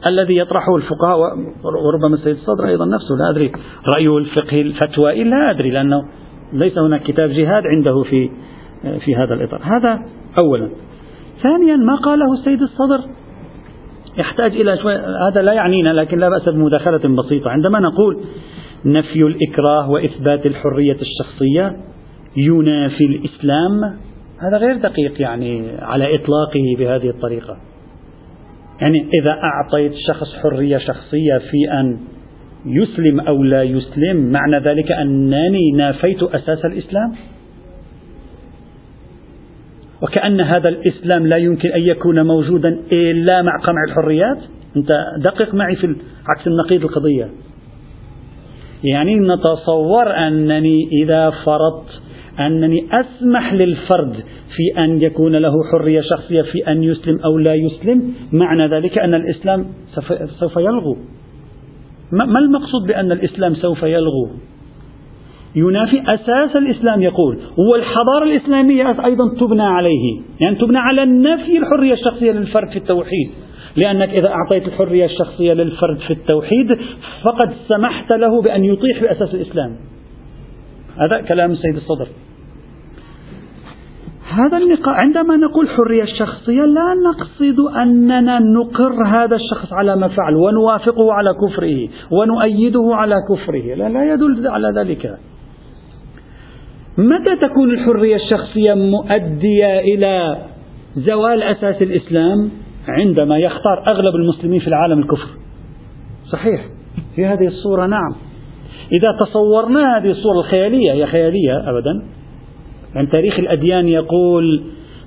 [0.07, 1.19] الذي يطرحه الفقهاء
[1.65, 3.53] وربما السيد الصدر أيضا نفسه لا أدري.
[3.87, 6.03] رأيه الفقهي الفتوائي لا أدري لأنه
[6.53, 8.31] ليس هناك كتاب جهاد عنده في
[9.05, 9.61] في هذا الإطار.
[9.63, 9.99] هذا
[10.43, 10.71] أولا.
[11.43, 13.01] ثانيا ما قاله السيد الصدر
[14.19, 17.51] يحتاج إلى شوية هذا لا يعنينا لكن لا بأس بمداخلة بسيطة.
[17.51, 18.25] عندما نقول
[18.85, 21.77] نفي الإكراه وإثبات الحرية الشخصية
[22.37, 23.99] ينافي الإسلام
[24.39, 27.57] هذا غير دقيق يعني على إطلاقه بهذه الطريقة.
[28.81, 31.99] يعني إذا أعطيت شخص حرية شخصية في أن
[32.67, 37.13] يسلم أو لا يسلم معنى ذلك أنني نافيت أساس الإسلام؟
[40.03, 44.39] وكأن هذا الإسلام لا يمكن أن يكون موجودا إلا مع قمع الحريات؟
[44.77, 44.89] أنت
[45.19, 45.97] دقق معي في
[46.29, 47.29] عكس النقيض القضية.
[48.85, 52.03] يعني نتصور أنني إذا فرضت
[52.41, 54.15] أنني أسمح للفرد
[54.57, 59.15] في أن يكون له حرية شخصية في أن يسلم أو لا يسلم معنى ذلك أن
[59.15, 59.67] الإسلام
[60.41, 60.97] سوف يلغو.
[62.13, 64.31] ما المقصود بأن الإسلام سوف يلغو؟
[65.57, 67.39] ينافي أساس الإسلام يقول
[67.71, 73.31] والحضارة الإسلامية أيضا تبنى عليه يعني تبنى على نفي الحرية الشخصية للفرد في التوحيد.
[73.77, 76.79] لأنك إذا أعطيت الحرية الشخصية للفرد في التوحيد
[77.23, 79.77] فقد سمحت له بأن يطيح بأساس الإسلام.
[80.99, 82.07] هذا كلام السيد الصدر.
[84.33, 90.35] هذا النقاش عندما نقول حرية الشخصية لا نقصد أننا نقر هذا الشخص على ما فعل
[90.35, 93.75] ونوافقه على كفره ونؤيده على كفره.
[93.75, 95.19] لا, لا يدل على ذلك.
[96.99, 100.39] متى تكون الحرية الشخصية مؤدية إلى
[100.97, 102.51] زوال أساس الإسلام؟
[102.89, 105.29] عندما يختار أغلب المسلمين في العالم الكفر.
[106.33, 106.61] صحيح.
[107.17, 108.15] في هذه الصورة نعم.
[108.93, 112.07] إذا تصورنا هذه الصورة الخيالية هي خيالية أبدا.
[112.95, 114.63] يعني تاريخ الأديان يقول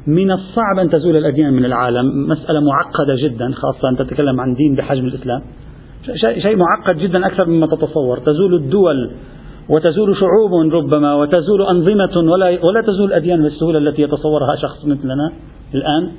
[0.07, 2.05] من الصعب أن تزول الأديان من العالم.
[2.29, 5.41] مسألة معقدة جدا خاصة أن تتكلم عن دين بحجم الإسلام.
[6.41, 8.17] شيء معقد جدا أكثر مما تتصور.
[8.17, 9.11] تزول الدول
[9.69, 15.31] وتزول شعوب ربما وتزول أنظمة ولا, ولا تزول الأديان بالسهولة التي يتصورها شخص مثلنا
[15.75, 16.11] الآن.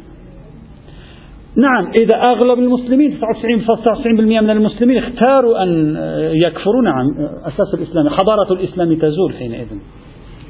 [1.57, 4.07] نعم إذا أغلب المسلمين 99.99%
[4.43, 5.97] من المسلمين اختاروا أن
[6.35, 6.83] يكفروا.
[6.83, 7.07] نعم
[7.45, 9.67] أساس الإسلام حضارة الإسلام تزول حينئذ.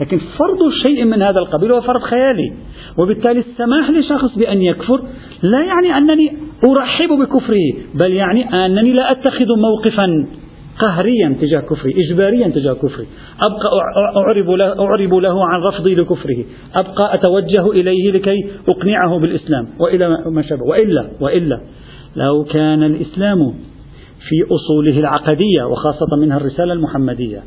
[0.01, 2.53] لكن فرض شيء من هذا القبيل هو فرض خيالي.
[2.99, 5.03] وبالتالي السماح لشخص بأن يكفر
[5.43, 6.33] لا يعني أنني
[6.71, 10.27] أرحب بكفره بل يعني أنني لا أتخذ موقفا
[10.79, 13.07] قهريا تجاه كفره إجباريا تجاه كفره.
[13.41, 13.69] أبقى
[14.17, 16.45] أعرب له, أعرب له عن رفضي لكفره.
[16.81, 19.69] أبقى أتوجه إليه لكي أقنعه بالإسلام.
[19.81, 20.63] وإلى ما شابه.
[20.63, 21.61] وإلا وإلا.
[22.17, 23.39] لو كان الإسلام
[24.29, 27.43] في أصوله العقدية وخاصة منها الرسالة المحمدية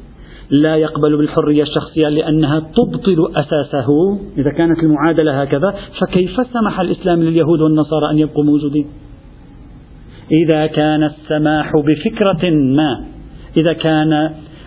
[0.50, 4.20] لا يقبل بالحرية الشخصية لأنها تبطل أساسه.
[4.38, 8.88] إذا كانت المعادلة هكذا فكيف سمح الإسلام لليهود والنصارى أن يبقوا موجودين؟
[10.32, 13.06] إذا كان السماح بفكرة ما
[13.58, 14.14] إذا كان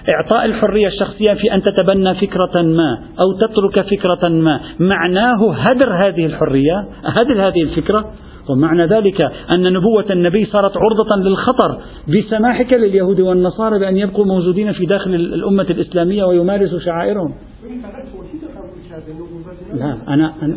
[0.08, 6.26] إعطاء الحرية الشخصية في أن تتبنى فكرة ما أو تترك فكرة ما معناه هدر هذه
[6.26, 8.12] الحرية هدر هذه الفكرة.
[8.50, 11.78] ومعنى ذلك أن نبوة النبي صارت عرضة للخطر.
[12.08, 17.34] بسماحك لليهود والنصارى بأن يبقوا موجودين في داخل الأمة الإسلامية ويمارسوا شعائرهم.
[19.74, 20.56] لا أنا, أنا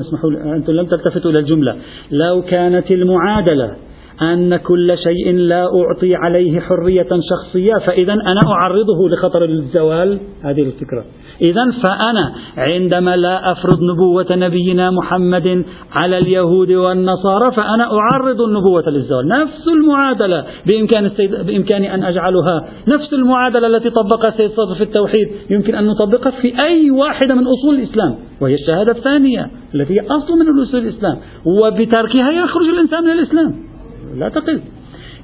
[0.00, 1.76] اسمحوا لي أنتم لم تلتفتوا إلى الجملة.
[2.10, 3.76] لو كانت المعادلة
[4.22, 10.18] أن كل شيء لا أعطي عليه حرية شخصية فإذا أنا أعرضه لخطر الزوال.
[10.42, 11.04] هذه الفكرة.
[11.40, 19.28] إذا فأنا عندما لا أفرض نبوة نبينا محمد على اليهود والنصارى فأنا أعرض النبوة للزوال.
[19.28, 22.68] نفس المعادلة بإمكان, السيد بإمكاني أن أجعلها.
[22.88, 25.28] نفس المعادلة التي طبقها السيد صدر في التوحيد.
[25.50, 30.32] يمكن أن نطبقها في أي واحدة من أصول الإسلام وهي الشهادة الثانية التي هي أصل
[30.38, 31.16] من أصول الإسلام.
[31.46, 33.75] وبتركها يخرج الإنسان من الإسلام.
[34.18, 34.60] لا تقل.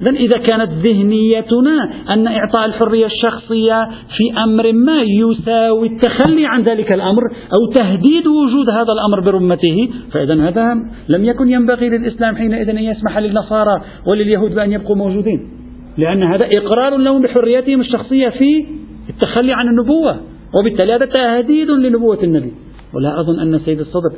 [0.02, 6.94] إذا إذا كانت ذهنيتنا أن إعطاء الحرية الشخصية في أمر ما يساوي التخلي عن ذلك
[6.94, 10.74] الأمر أو تهديد وجود هذا الأمر برمته فإذا هذا
[11.08, 15.50] لم يكن ينبغي للإسلام حينئذ أن يسمح للنصارى ولليهود بأن يبقوا موجودين
[15.98, 18.66] لأن هذا إقرار لهم بحريتهم الشخصية في
[19.08, 20.20] التخلي عن النبوة
[20.60, 22.52] وبالتالي هذا تهديد لنبوة النبي.
[22.94, 24.12] ولا أظن أن سيد الصدر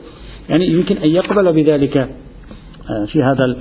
[0.48, 3.56] يعني يمكن أن يقبل بذلك آه، في هذا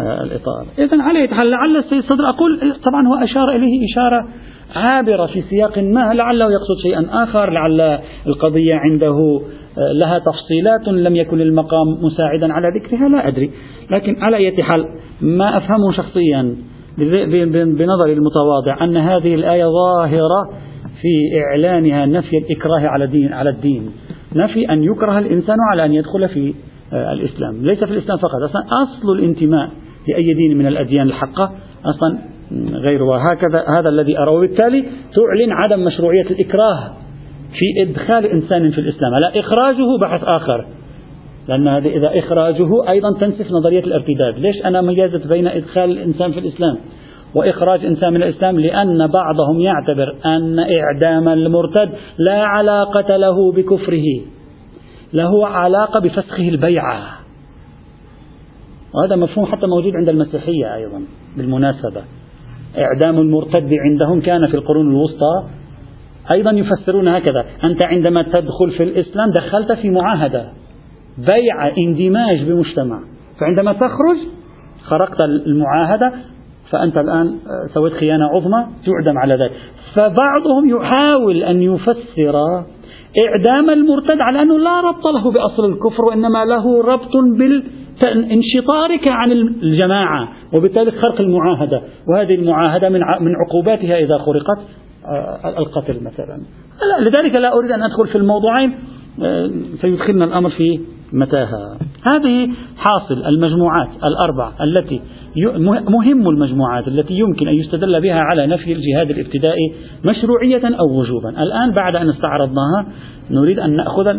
[0.00, 0.66] الإطار.
[0.78, 1.02] إذا
[1.34, 4.28] حال لعل السيد صدر أقول طبعا هو أشار إليه إشارة
[4.76, 7.50] عابرة في سياق ما لعله يقصد شيئا آخر.
[7.50, 9.40] لعل القضية عنده
[9.78, 13.50] آه، لها تفصيلات لم يكن المقام مساعدا على ذكرها لا أدري.
[13.90, 14.84] لكن على أي حال
[15.20, 16.56] ما أفهمه شخصيا
[16.98, 20.50] بنظري المتواضع أن هذه الآية ظاهرة
[21.00, 23.90] في إعلانها نفي الإكراه على الدين على الدين.
[24.36, 26.54] نفي أن يكره الإنسان على أن يدخل في
[26.92, 27.62] آه، الإسلام.
[27.62, 28.32] ليس في الإسلام فقط
[28.82, 29.70] أصل الانتماء.
[30.08, 31.52] لأي دين من الأديان الحقة
[31.84, 32.18] أصلا
[32.72, 34.84] غير وهكذا هذا الذي أرى وبالتالي
[35.14, 36.92] تعلن عدم مشروعية الإكراه
[37.52, 39.14] في إدخال إنسان في الإسلام.
[39.20, 40.66] لا إخراجه بحث آخر.
[41.48, 44.38] لأن هذا إذا إخراجه أيضا تنسف نظرية الارتداد.
[44.38, 46.78] ليش أنا ميزت بين إدخال الإنسان في الإسلام
[47.34, 54.20] وإخراج إنسان من الإسلام؟ لأن بعضهم يعتبر أن إعدام المرتد لا علاقة له بكفره
[55.12, 57.19] له علاقة بفسخه البيعة.
[58.94, 61.02] وهذا مفهوم حتى موجود عند المسيحية أيضا
[61.36, 62.02] بالمناسبة.
[62.78, 65.44] إعدام المرتد عندهم كان في القرون الوسطى.
[66.30, 70.44] أيضا يفسرون هكذا أنت عندما تدخل في الإسلام دخلت في معاهدة
[71.18, 73.00] بيع اندماج بمجتمع.
[73.40, 74.16] فعندما تخرج
[74.82, 76.12] خرقت المعاهدة
[76.70, 77.34] فأنت الآن
[77.74, 79.52] سويت خيانة عظمى تعدم على ذلك.
[79.94, 82.64] فبعضهم يحاول أن يفسر
[83.24, 87.64] إعدام المرتد على أنه لا ربط له بأصل الكفر وإنما له ربط بال
[88.06, 91.82] انشطارك عن الجماعة وبالتالي خرق المعاهدة.
[92.08, 92.88] وهذه المعاهدة
[93.20, 94.58] من عقوباتها إذا خرقت
[95.06, 96.40] آه، القتل مثلا.
[97.00, 98.74] لذلك لا أريد أن أدخل في الموضوعين
[99.22, 100.80] آه، سيدخلنا الأمر في
[101.12, 101.78] متاهة.
[102.02, 105.00] هذه حاصل المجموعات الأربع التي
[105.88, 111.28] مهم المجموعات التي يمكن أن يستدل بها على نفي الجهاد الابتدائي مشروعية أو وجوبا.
[111.28, 112.86] الآن بعد أن استعرضناها
[113.30, 114.16] نريد أن نأخذ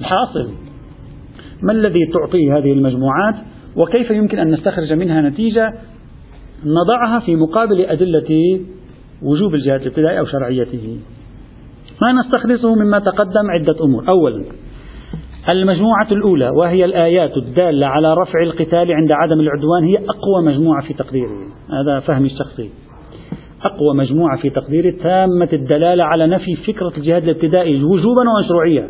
[0.00, 0.48] الحاصل.
[1.62, 3.34] ما الذي تعطيه هذه المجموعات
[3.76, 5.74] وكيف يمكن أن نستخرج منها نتيجة
[6.64, 8.60] نضعها في مقابل أدلة
[9.22, 10.98] وجوب الجهاد الابتدائي أو شرعيته؟
[12.02, 14.08] ما نستخلصه مما تقدم عدة أمور.
[14.08, 14.44] أولا
[15.48, 20.94] المجموعة الأولى وهي الآيات الدالة على رفع القتال عند عدم العدوان هي أقوى مجموعة في
[20.94, 21.36] تقديري
[21.70, 22.70] هذا فهمي الشخصي.
[23.62, 28.88] أقوى مجموعة في تقديري تامة الدلالة على نفي فكرة الجهاد الابتدائي وجوبا ومشروعية.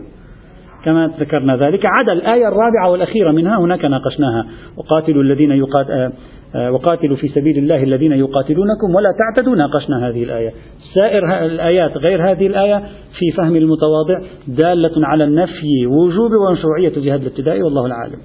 [0.84, 1.86] كما ذكرنا ذلك.
[1.86, 4.46] عدا الآية الرابعة والأخيرة منها هناك ناقشناها.
[4.76, 5.90] وقاتلوا الذين يقات...
[5.90, 6.12] آه،
[6.54, 9.56] آه، وقاتلوا في سبيل الله الذين يقاتلونكم ولا تعتدوا.
[9.56, 10.52] ناقشنا هذه الآية.
[10.94, 12.78] سائر الآيات غير هذه الآية
[13.18, 18.18] في فهم المتواضع دالة على النفي وجوب ومشروعية الجهاد الابتدائي والله العالم.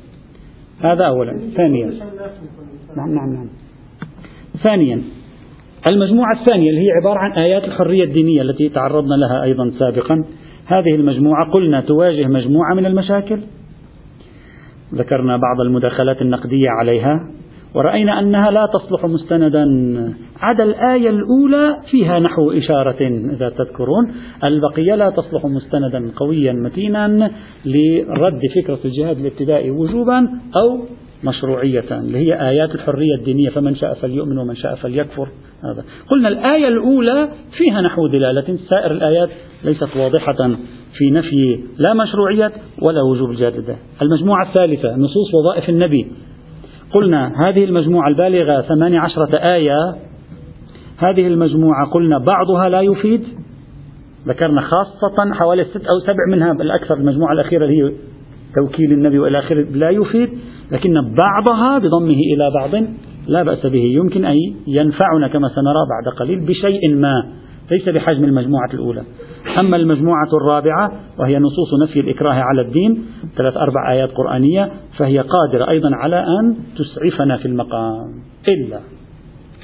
[0.82, 1.40] هذا أولا.
[1.56, 1.86] ثانيا.
[2.98, 3.50] نعم نعم نعم.
[4.64, 5.02] ثانيا.
[5.92, 10.26] المجموعة الثانية اللي هي عبارة عن آيات الحرية الدينية التي تعرضنا لها أيضا سابقا.
[10.66, 13.40] هذه المجموعة قلنا تواجه مجموعة من المشاكل.
[14.94, 17.28] ذكرنا بعض المداخلات النقدية عليها
[17.76, 19.66] ورأينا أنها لا تصلح مستندا.
[20.42, 24.12] عدا الآية الأولى فيها نحو إشارة إذا تذكرون.
[24.44, 27.32] البقية لا تصلح مستندا قويا متينا
[27.66, 30.80] لرد فكرة الجهاد الابتدائي وجوبا أو
[31.26, 35.28] مشروعية اللي هي آيات الحرية الدينية فمن شاء فليؤمن ومن شاء فليكفر.
[35.64, 35.84] هذا.
[36.12, 38.58] قلنا الآية الأولى فيها نحو دلالة.
[38.70, 39.30] سائر الآيات
[39.64, 40.56] ليست واضحة
[40.98, 46.08] في نفي لا مشروعية ولا وجوب الجهاد المجموعة الثالثة نصوص وظائف النبي.
[46.92, 49.96] قلنا هذه المجموعة البالغة ثمانية عشرة آية.
[50.98, 53.24] هذه المجموعة قلنا بعضها لا يفيد.
[54.28, 57.92] ذكرنا خاصة حوالي ست أو سبع منها بالأكثر المجموعة الأخيرة اللي هي
[58.56, 60.30] توكيل النبي وإلى آخره لا يفيد
[60.72, 62.84] لكن بعضها بضمه إلى بعض
[63.28, 63.84] لا بأس به.
[63.84, 64.36] يمكن أن
[64.68, 67.24] ينفعنا كما سنرى بعد قليل بشيء ما
[67.72, 69.04] ليس بحجم المجموعة الأولى.
[69.60, 73.06] أما المجموعة الرابعة وهي نصوص نفي الإكراه على الدين
[73.38, 78.08] ثلاث أربع آيات قرآنية فهي قادرة أيضا على أن تسعفنا في المقام.
[78.48, 78.80] إلا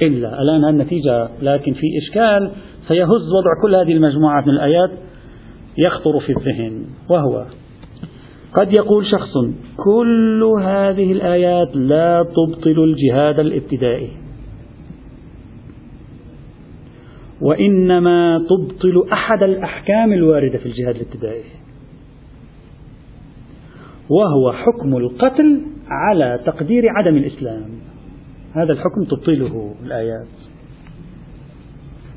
[0.02, 0.42] إلا.
[0.42, 2.52] الآن النتيجة لكن في إشكال
[2.88, 4.92] سيهز وضع كل هذه المجموعات من الآيات
[5.78, 7.46] يخطر في الذهن وهو
[8.54, 9.34] قد يقول شخص
[9.78, 14.10] كل هذه الآيات لا تبطل الجهاد الابتدائي.
[17.42, 21.44] وإنما تبطل أحد الأحكام الواردة في الجهاد الابتدائي.
[24.10, 27.70] وهو حكم القتل على تقدير عدم الإسلام.
[28.54, 30.28] هذا الحكم تبطله الآيات.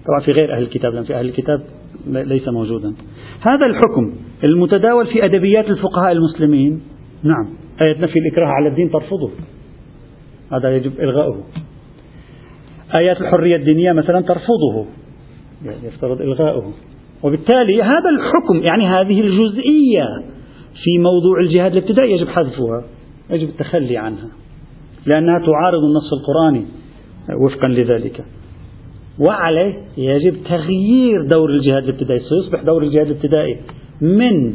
[0.06, 1.62] طبعا في غير أهل الكتاب لأن في أهل الكتاب
[2.06, 2.94] ليس موجودا.
[3.40, 4.14] هذا الحكم
[4.48, 6.82] المتداول في أدبيات الفقهاء المسلمين.
[7.22, 7.48] نعم.
[7.80, 9.30] آية نفي الإكراه على الدين ترفضه.
[10.52, 11.44] هذا يجب إلغاؤه.
[12.94, 14.86] آيات الحرية الدينية مثلا ترفضه.
[15.84, 16.72] يفترض إلغاؤه.
[17.22, 20.06] وبالتالي هذا الحكم يعني هذه الجزئية
[20.84, 22.84] في موضوع الجهاد الابتدائي يجب حذفها
[23.30, 24.28] يجب التخلي عنها
[25.06, 26.66] لأنها تعارض النص القرآني
[27.44, 28.24] وفقا لذلك.
[29.20, 33.56] وعليه يجب تغيير دور الجهاد الابتدائي سيصبح دور الجهاد الابتدائي
[34.00, 34.52] من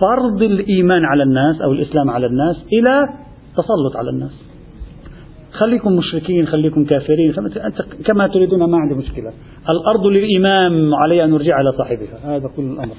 [0.00, 3.08] فرض الإيمان على الناس أو الإسلام على الناس إلى
[3.52, 4.44] تسلط على الناس.
[5.52, 7.34] خليكم مشركين خليكم كافرين
[8.04, 9.32] كما تريدون ما عندي مشكلة.
[9.68, 12.36] الأرض للإمام علي أن نرجع إلى صاحبها.
[12.36, 12.94] هذا كل الأمر.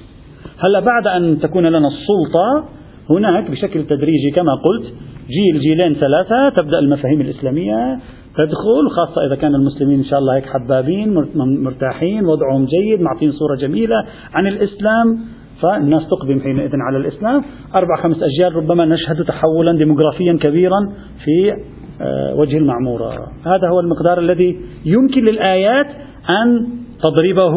[0.58, 2.68] هلا بعد أن تكون لنا السلطة
[3.10, 4.92] هناك بشكل تدريجي كما قلت
[5.28, 7.98] جيل جيلين ثلاثة تبدأ المفاهيم الإسلامية
[8.36, 13.56] تدخل خاصة إذا كان المسلمين إن شاء الله هيك حبابين مرتاحين وضعهم جيد معطين صورة
[13.56, 13.96] جميلة
[14.34, 15.18] عن الإسلام
[15.62, 17.44] فالناس تقدم حينئذ على الإسلام.
[17.74, 20.80] أربع خمس أجيال ربما نشهد تحولا ديموغرافيا كبيرا
[21.24, 21.52] في
[22.00, 23.12] آه، وجه المعمورة.
[23.46, 25.86] هذا هو المقدار الذي يمكن للآيات
[26.28, 26.68] أن
[27.02, 27.54] تضربه.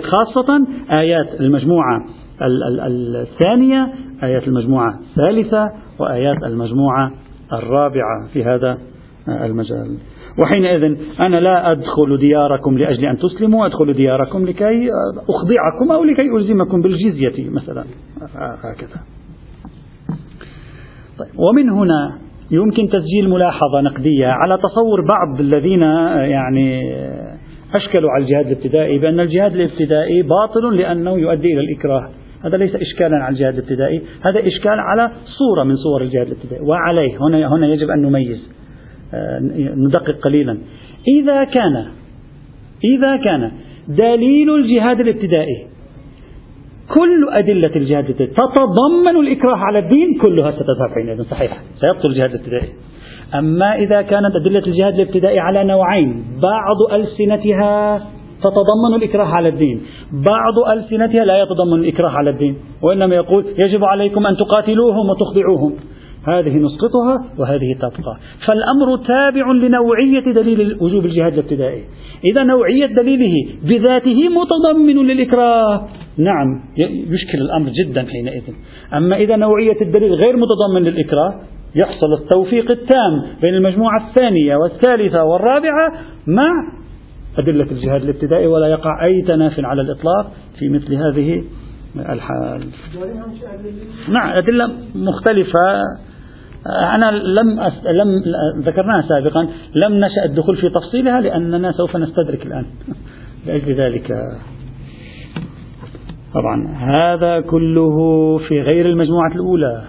[0.00, 2.04] خاصة آيات المجموعة
[2.42, 3.88] الثانية
[4.22, 7.12] آيات المجموعة الثالثة وآيات المجموعة
[7.52, 8.28] الرابعة.
[8.32, 8.78] في هذا
[9.28, 9.96] المجال.
[10.38, 14.90] وحينئذ أنا لا أدخل دياركم لأجل أن تسلموا أدخل دياركم لكي
[15.28, 17.84] أخضعكم أو لكي ألزمكم بالجزية مثلا.
[18.34, 19.00] هكذا.
[21.18, 22.18] طيب ومن هنا
[22.50, 25.82] يمكن تسجيل ملاحظة نقدية على تصور بعض الذين
[26.30, 26.80] يعني
[27.74, 32.08] أشكلوا على الجهاد الابتدائي بأن الجهاد الابتدائي باطل لأنه يؤدي إلى الإكراه.
[32.44, 36.62] هذا ليس إشكالا على الجهاد الابتدائي هذا إشكال على صورة من صور الجهاد الابتدائي.
[36.62, 38.59] وعليه هنا, هنا يجب أن نميز.
[39.76, 40.58] ندقق قليلا.
[41.08, 41.86] إذا كان
[42.84, 43.52] إذا كان
[43.88, 45.66] دليل الجهاد الابتدائي
[46.94, 52.68] كل أدلة الجهاد الابتدائي تتضمن الإكراه على الدين كلها ستذهب حينئذ صحيح سيبطل الجهاد الابتدائي.
[53.34, 57.98] أما إذا كانت أدلة الجهاد الابتدائي على نوعين بعض ألسنتها
[58.40, 59.80] تتضمن الإكراه على الدين
[60.12, 65.72] بعض ألسنتها لا يتضمن الإكراه على الدين وإنما يقول يجب عليكم أن تقاتلوهم وتخضعوهم.
[66.28, 68.18] هذه نسقطها وهذه تبقى.
[68.46, 71.84] فالأمر تابع لنوعية دليل وجوب الجهاد الابتدائي.
[72.24, 75.88] إذا نوعية دليله بذاته متضمن للإكراه.
[76.18, 76.62] نعم
[77.08, 78.42] يشكل الأمر جدا حينئذ.
[78.94, 81.40] أما إذا نوعية الدليل غير متضمن للإكراه
[81.74, 85.92] يحصل التوفيق التام بين المجموعة الثانية والثالثة والرابعة
[86.26, 86.50] مع
[87.38, 91.44] أدلة الجهاد الابتدائي ولا يقع أي تناف على الإطلاق في مثل هذه
[91.96, 92.66] الحال.
[94.08, 95.82] نعم أدلة مختلفة.
[96.66, 97.72] أنا لم أس...
[97.86, 98.08] لم
[98.62, 102.66] ذكرناها سابقا لم نشأ الدخول في تفصيلها لأننا سوف نستدرك الآن.
[103.46, 104.12] لأجل ذلك
[106.34, 107.96] طبعا هذا كله
[108.48, 109.82] في غير المجموعة الأولى.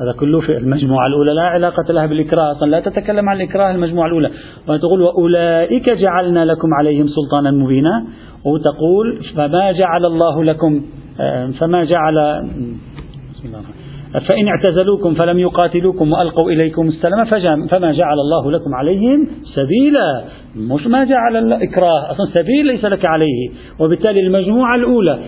[0.00, 1.32] هذا كله في المجموعة الأولى.
[1.34, 4.30] لا علاقة لها بالإكراه أصلا لا تتكلم عن الإكراه المجموعة الأولى.
[4.68, 8.04] وتقول وأولئك جعلنا لكم عليهم سلطانا مبينا.
[8.44, 10.82] وتقول فما جعل الله لكم
[11.20, 12.42] آه، فما جعل
[13.34, 13.60] بسم الله
[14.12, 17.24] فإن اعتزلوكم فلم يقاتلوكم وألقوا إليكم السلام
[17.66, 20.24] فما جعل الله لكم عليهم سبيلا.
[20.56, 23.50] مش ما جعل الإكراه أصلا سبيل ليس لك عليه.
[23.78, 25.18] وبالتالي المجموعة الأولى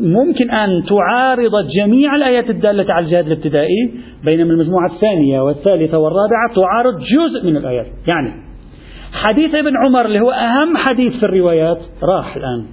[0.00, 3.90] ممكن أن تعارض جميع الآيات الدالة على الجهاد الابتدائي
[4.24, 7.86] بينما المجموعة الثانية والثالثة والرابعة تعارض جزء من الآيات.
[8.06, 8.32] يعني
[9.12, 12.66] حديث ابن عمر اللي هو أهم حديث في الروايات راح الآن.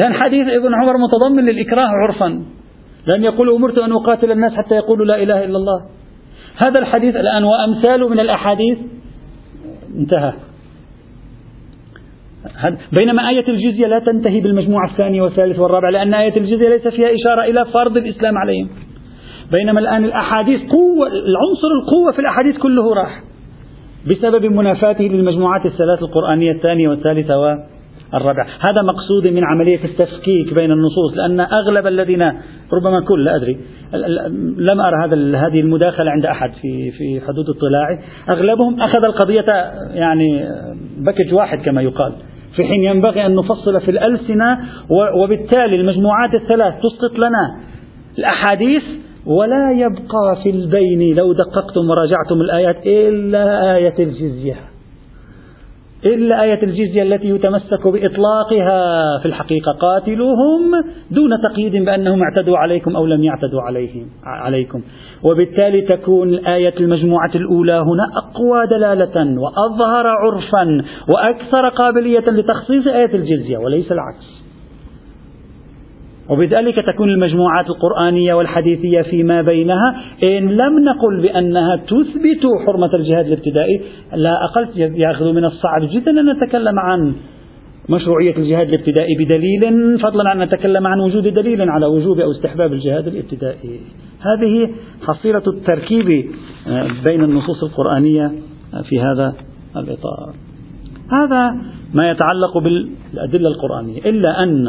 [0.00, 2.42] لأن حديث ابن عمر متضمن للإكراه عرفا.
[3.08, 5.80] لأن يقول أمرت أن أقاتل الناس حتى يقولوا لا إله إلا الله.
[6.66, 8.78] هذا الحديث الآن وأمثاله من الأحاديث
[9.96, 10.32] انتهى.
[12.98, 17.42] بينما آية الجزية لا تنتهي بالمجموعة الثانية والثالثة والرابعة لأن آية الجزية ليس فيها إشارة
[17.50, 18.68] إلى فرض الإسلام عليهم.
[19.52, 23.22] بينما الآن الأحاديث قوة العنصر القوة في الأحاديث كله راح.
[24.10, 27.34] بسبب منافاته للمجموعات الثلاث القرآنية الثانية والثالثة
[28.14, 32.22] والرابعة هذا مقصود من عملية التفكيك بين النصوص لأن أغلب الذين
[32.72, 33.58] ربما كل لا أدري
[34.58, 37.98] لم أرى هذا هذه المداخلة عند أحد في في حدود اطلاعي.
[38.28, 39.44] أغلبهم أخذ القضية
[39.94, 40.44] يعني
[40.98, 42.12] بكج واحد كما يقال.
[42.56, 44.58] في حين ينبغي أن نفصل في الألسنة
[45.22, 47.56] وبالتالي المجموعات الثلاث تسقط لنا
[48.18, 48.82] الأحاديث
[49.26, 54.56] ولا يبقى في البين لو دققتم وراجعتم الآيات إلا آية الجزية.
[56.04, 59.72] إلا آية الجزية التي يتمسك بإطلاقها في الحقيقة.
[59.72, 60.72] قاتلوهم
[61.10, 64.82] دون تقييد بأنهم اعتدوا عليكم أو لم يعتدوا عليهم عليكم.
[65.22, 70.82] وبالتالي تكون الآية المجموعة الأولى هنا أقوى دلالة وأظهر عرفا
[71.14, 74.37] وأكثر قابلية لتخصيص آية الجزية وليس العكس.
[76.28, 80.00] وبذلك تكون المجموعات القرآنية والحديثية فيما بينها.
[80.22, 83.80] إن لم نقل بأنها تثبت حرمة الجهاد الابتدائي
[84.14, 87.12] لا أقل يأخذ من الصعب جدا أن نتكلم عن
[87.88, 93.06] مشروعية الجهاد الابتدائي بدليل فضلا عن نتكلم عن وجود دليل على وجوب أو استحباب الجهاد
[93.06, 93.80] الابتدائي.
[94.20, 94.74] هذه
[95.06, 96.30] حصيلة التركيب
[96.68, 98.32] آه، بين النصوص القرآنية
[98.88, 99.34] في هذا
[99.76, 100.34] الإطار.
[101.12, 101.56] هذا
[101.94, 103.98] ما يتعلق بالأدلة القرآنية.
[103.98, 104.64] إلا أن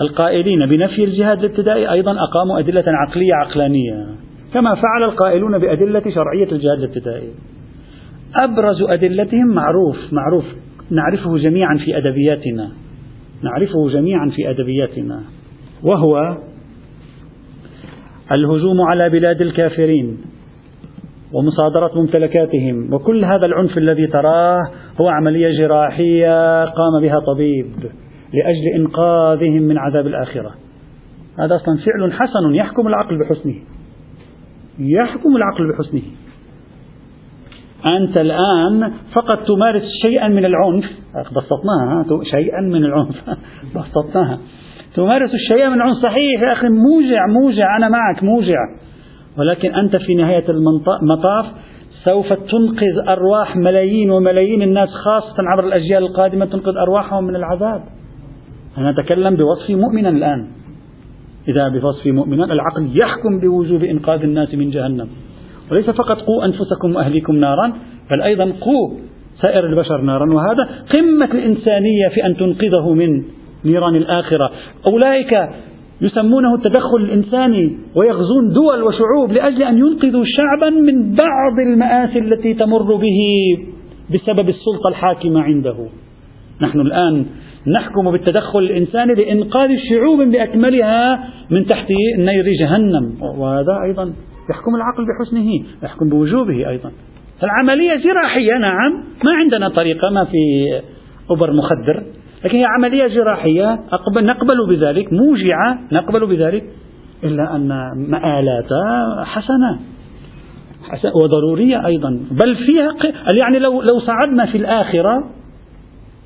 [0.00, 4.06] القائلين بنفي الجهاد الابتدائي أيضا أقاموا أدلة عقلية عقلانية
[4.54, 7.30] كما فعل القائلون بأدلة شرعية الجهاد الابتدائي
[8.36, 10.44] أبرز أدلتهم معروف معروف.
[10.90, 12.70] نعرفه جميعا في أدبياتنا.
[13.42, 15.20] نعرفه جميعا في أدبياتنا.
[15.82, 16.36] وهو
[18.32, 20.18] الهجوم على بلاد الكافرين
[21.32, 22.94] ومصادرة ممتلكاتهم.
[22.94, 24.60] وكل هذا العنف الذي تراه
[25.00, 27.66] هو عملية جراحية قام بها طبيب.
[28.34, 30.54] لأجل إنقاذهم من عذاب الآخرة.
[31.38, 33.54] هذا أصلا فعل حسن يحكم العقل بحسنه.
[34.78, 36.02] يحكم العقل بحسنه.
[37.86, 40.84] أنت الآن فقط تمارس شيئا من العنف.
[41.14, 43.16] بسطناها شيئا من العنف.
[43.76, 44.38] بسطناها.
[44.94, 47.76] تمارس الشيء من العنف صحيح يا أخي موجع موجع.
[47.76, 48.58] أنا معك موجع.
[49.38, 51.46] ولكن أنت في نهاية المطاف
[52.04, 57.82] سوف تنقذ أرواح ملايين وملايين الناس خاصة عبر الأجيال القادمة تنقذ أرواحهم من العذاب.
[58.78, 60.46] أنا أتكلم بوصفي مؤمنا الآن.
[61.48, 65.08] إذا بوصفي مؤمنا العقل يحكم بوجوب إنقاذ الناس من جهنم.
[65.70, 67.72] وليس فقط قوا أنفسكم وأهليكم نارا
[68.10, 68.90] بل أيضا قوا
[69.40, 70.34] سائر البشر نارا.
[70.34, 73.22] وهذا قمة الإنسانية في أن تنقذه من
[73.64, 74.50] نيران الآخرة.
[74.92, 75.30] أولئك
[76.00, 82.94] يسمونه التدخل الإنساني ويغزون دول وشعوب لأجل أن ينقذوا شعبا من بعض المآسي التي تمر
[82.94, 83.18] به
[84.14, 85.76] بسبب السلطة الحاكمة عنده.
[86.60, 87.26] نحن الآن
[87.66, 91.86] نحكم بالتدخل الإنساني لإنقاذ الشعوب بأكملها من تحت
[92.18, 93.14] نير جهنم.
[93.38, 94.12] وهذا أيضا
[94.50, 95.50] يحكم العقل بحسنه
[95.82, 96.90] يحكم بوجوبه أيضا.
[97.40, 98.92] فالعملية جراحية نعم
[99.24, 100.38] ما عندنا طريقة ما في
[101.30, 102.02] أوبر مخدر
[102.44, 106.64] لكن هي عملية جراحية أقبل نقبل بذلك موجعة نقبل بذلك
[107.24, 107.68] إلا أن
[108.10, 109.78] مآلاتها حسنة.
[111.22, 112.20] وضرورية أيضا.
[112.30, 112.94] بل فيها
[113.38, 115.30] يعني لو لو صعدنا في الآخرة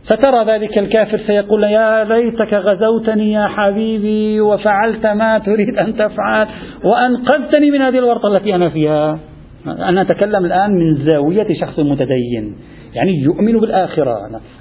[0.08, 6.46] فترى ذلك الكافر سيقول يا ليتك غزوتني يا حبيبي وفعلت ما تريد أن تفعل
[6.84, 9.18] وأنقذتني من هذه الورطة التي أنا فيها.
[9.66, 12.56] أنا أتكلم الآن من زاوية شخص متدين
[12.94, 14.14] يعني يؤمن بالآخرة.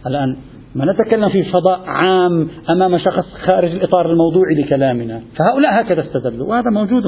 [0.08, 0.38] الآن
[0.76, 5.22] ما نتكلم في فضاء عام أمام شخص خارج الإطار الموضوعي لكلامنا.
[5.38, 7.04] فهؤلاء هكذا استدلوا وهذا موجود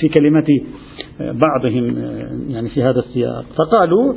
[0.00, 0.46] في كلمة
[1.20, 1.96] بعضهم
[2.48, 3.44] يعني في هذا السياق.
[3.56, 4.14] فقالوا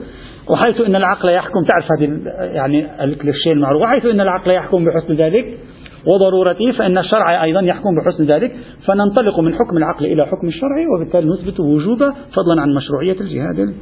[0.49, 5.57] وحيث أن العقل يحكم تعرف هذه يعني الكليشيه المعروف وحيث أن العقل يحكم بحسن ذلك
[6.05, 8.55] وضرورته فإن الشرع أيضا يحكم بحسن ذلك.
[8.87, 13.73] فننطلق من حكم العقل إلى حكم الشرع وبالتالي نثبت وجوبه فضلا عن مشروعية الجهاد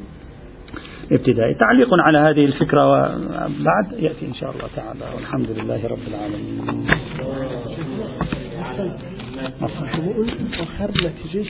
[1.11, 1.53] الابتدائي.
[1.53, 5.15] تعليق على هذه الفكرة وبعد يأتي إن شاء الله تعالى.
[5.15, 6.88] والحمد لله رب العالمين.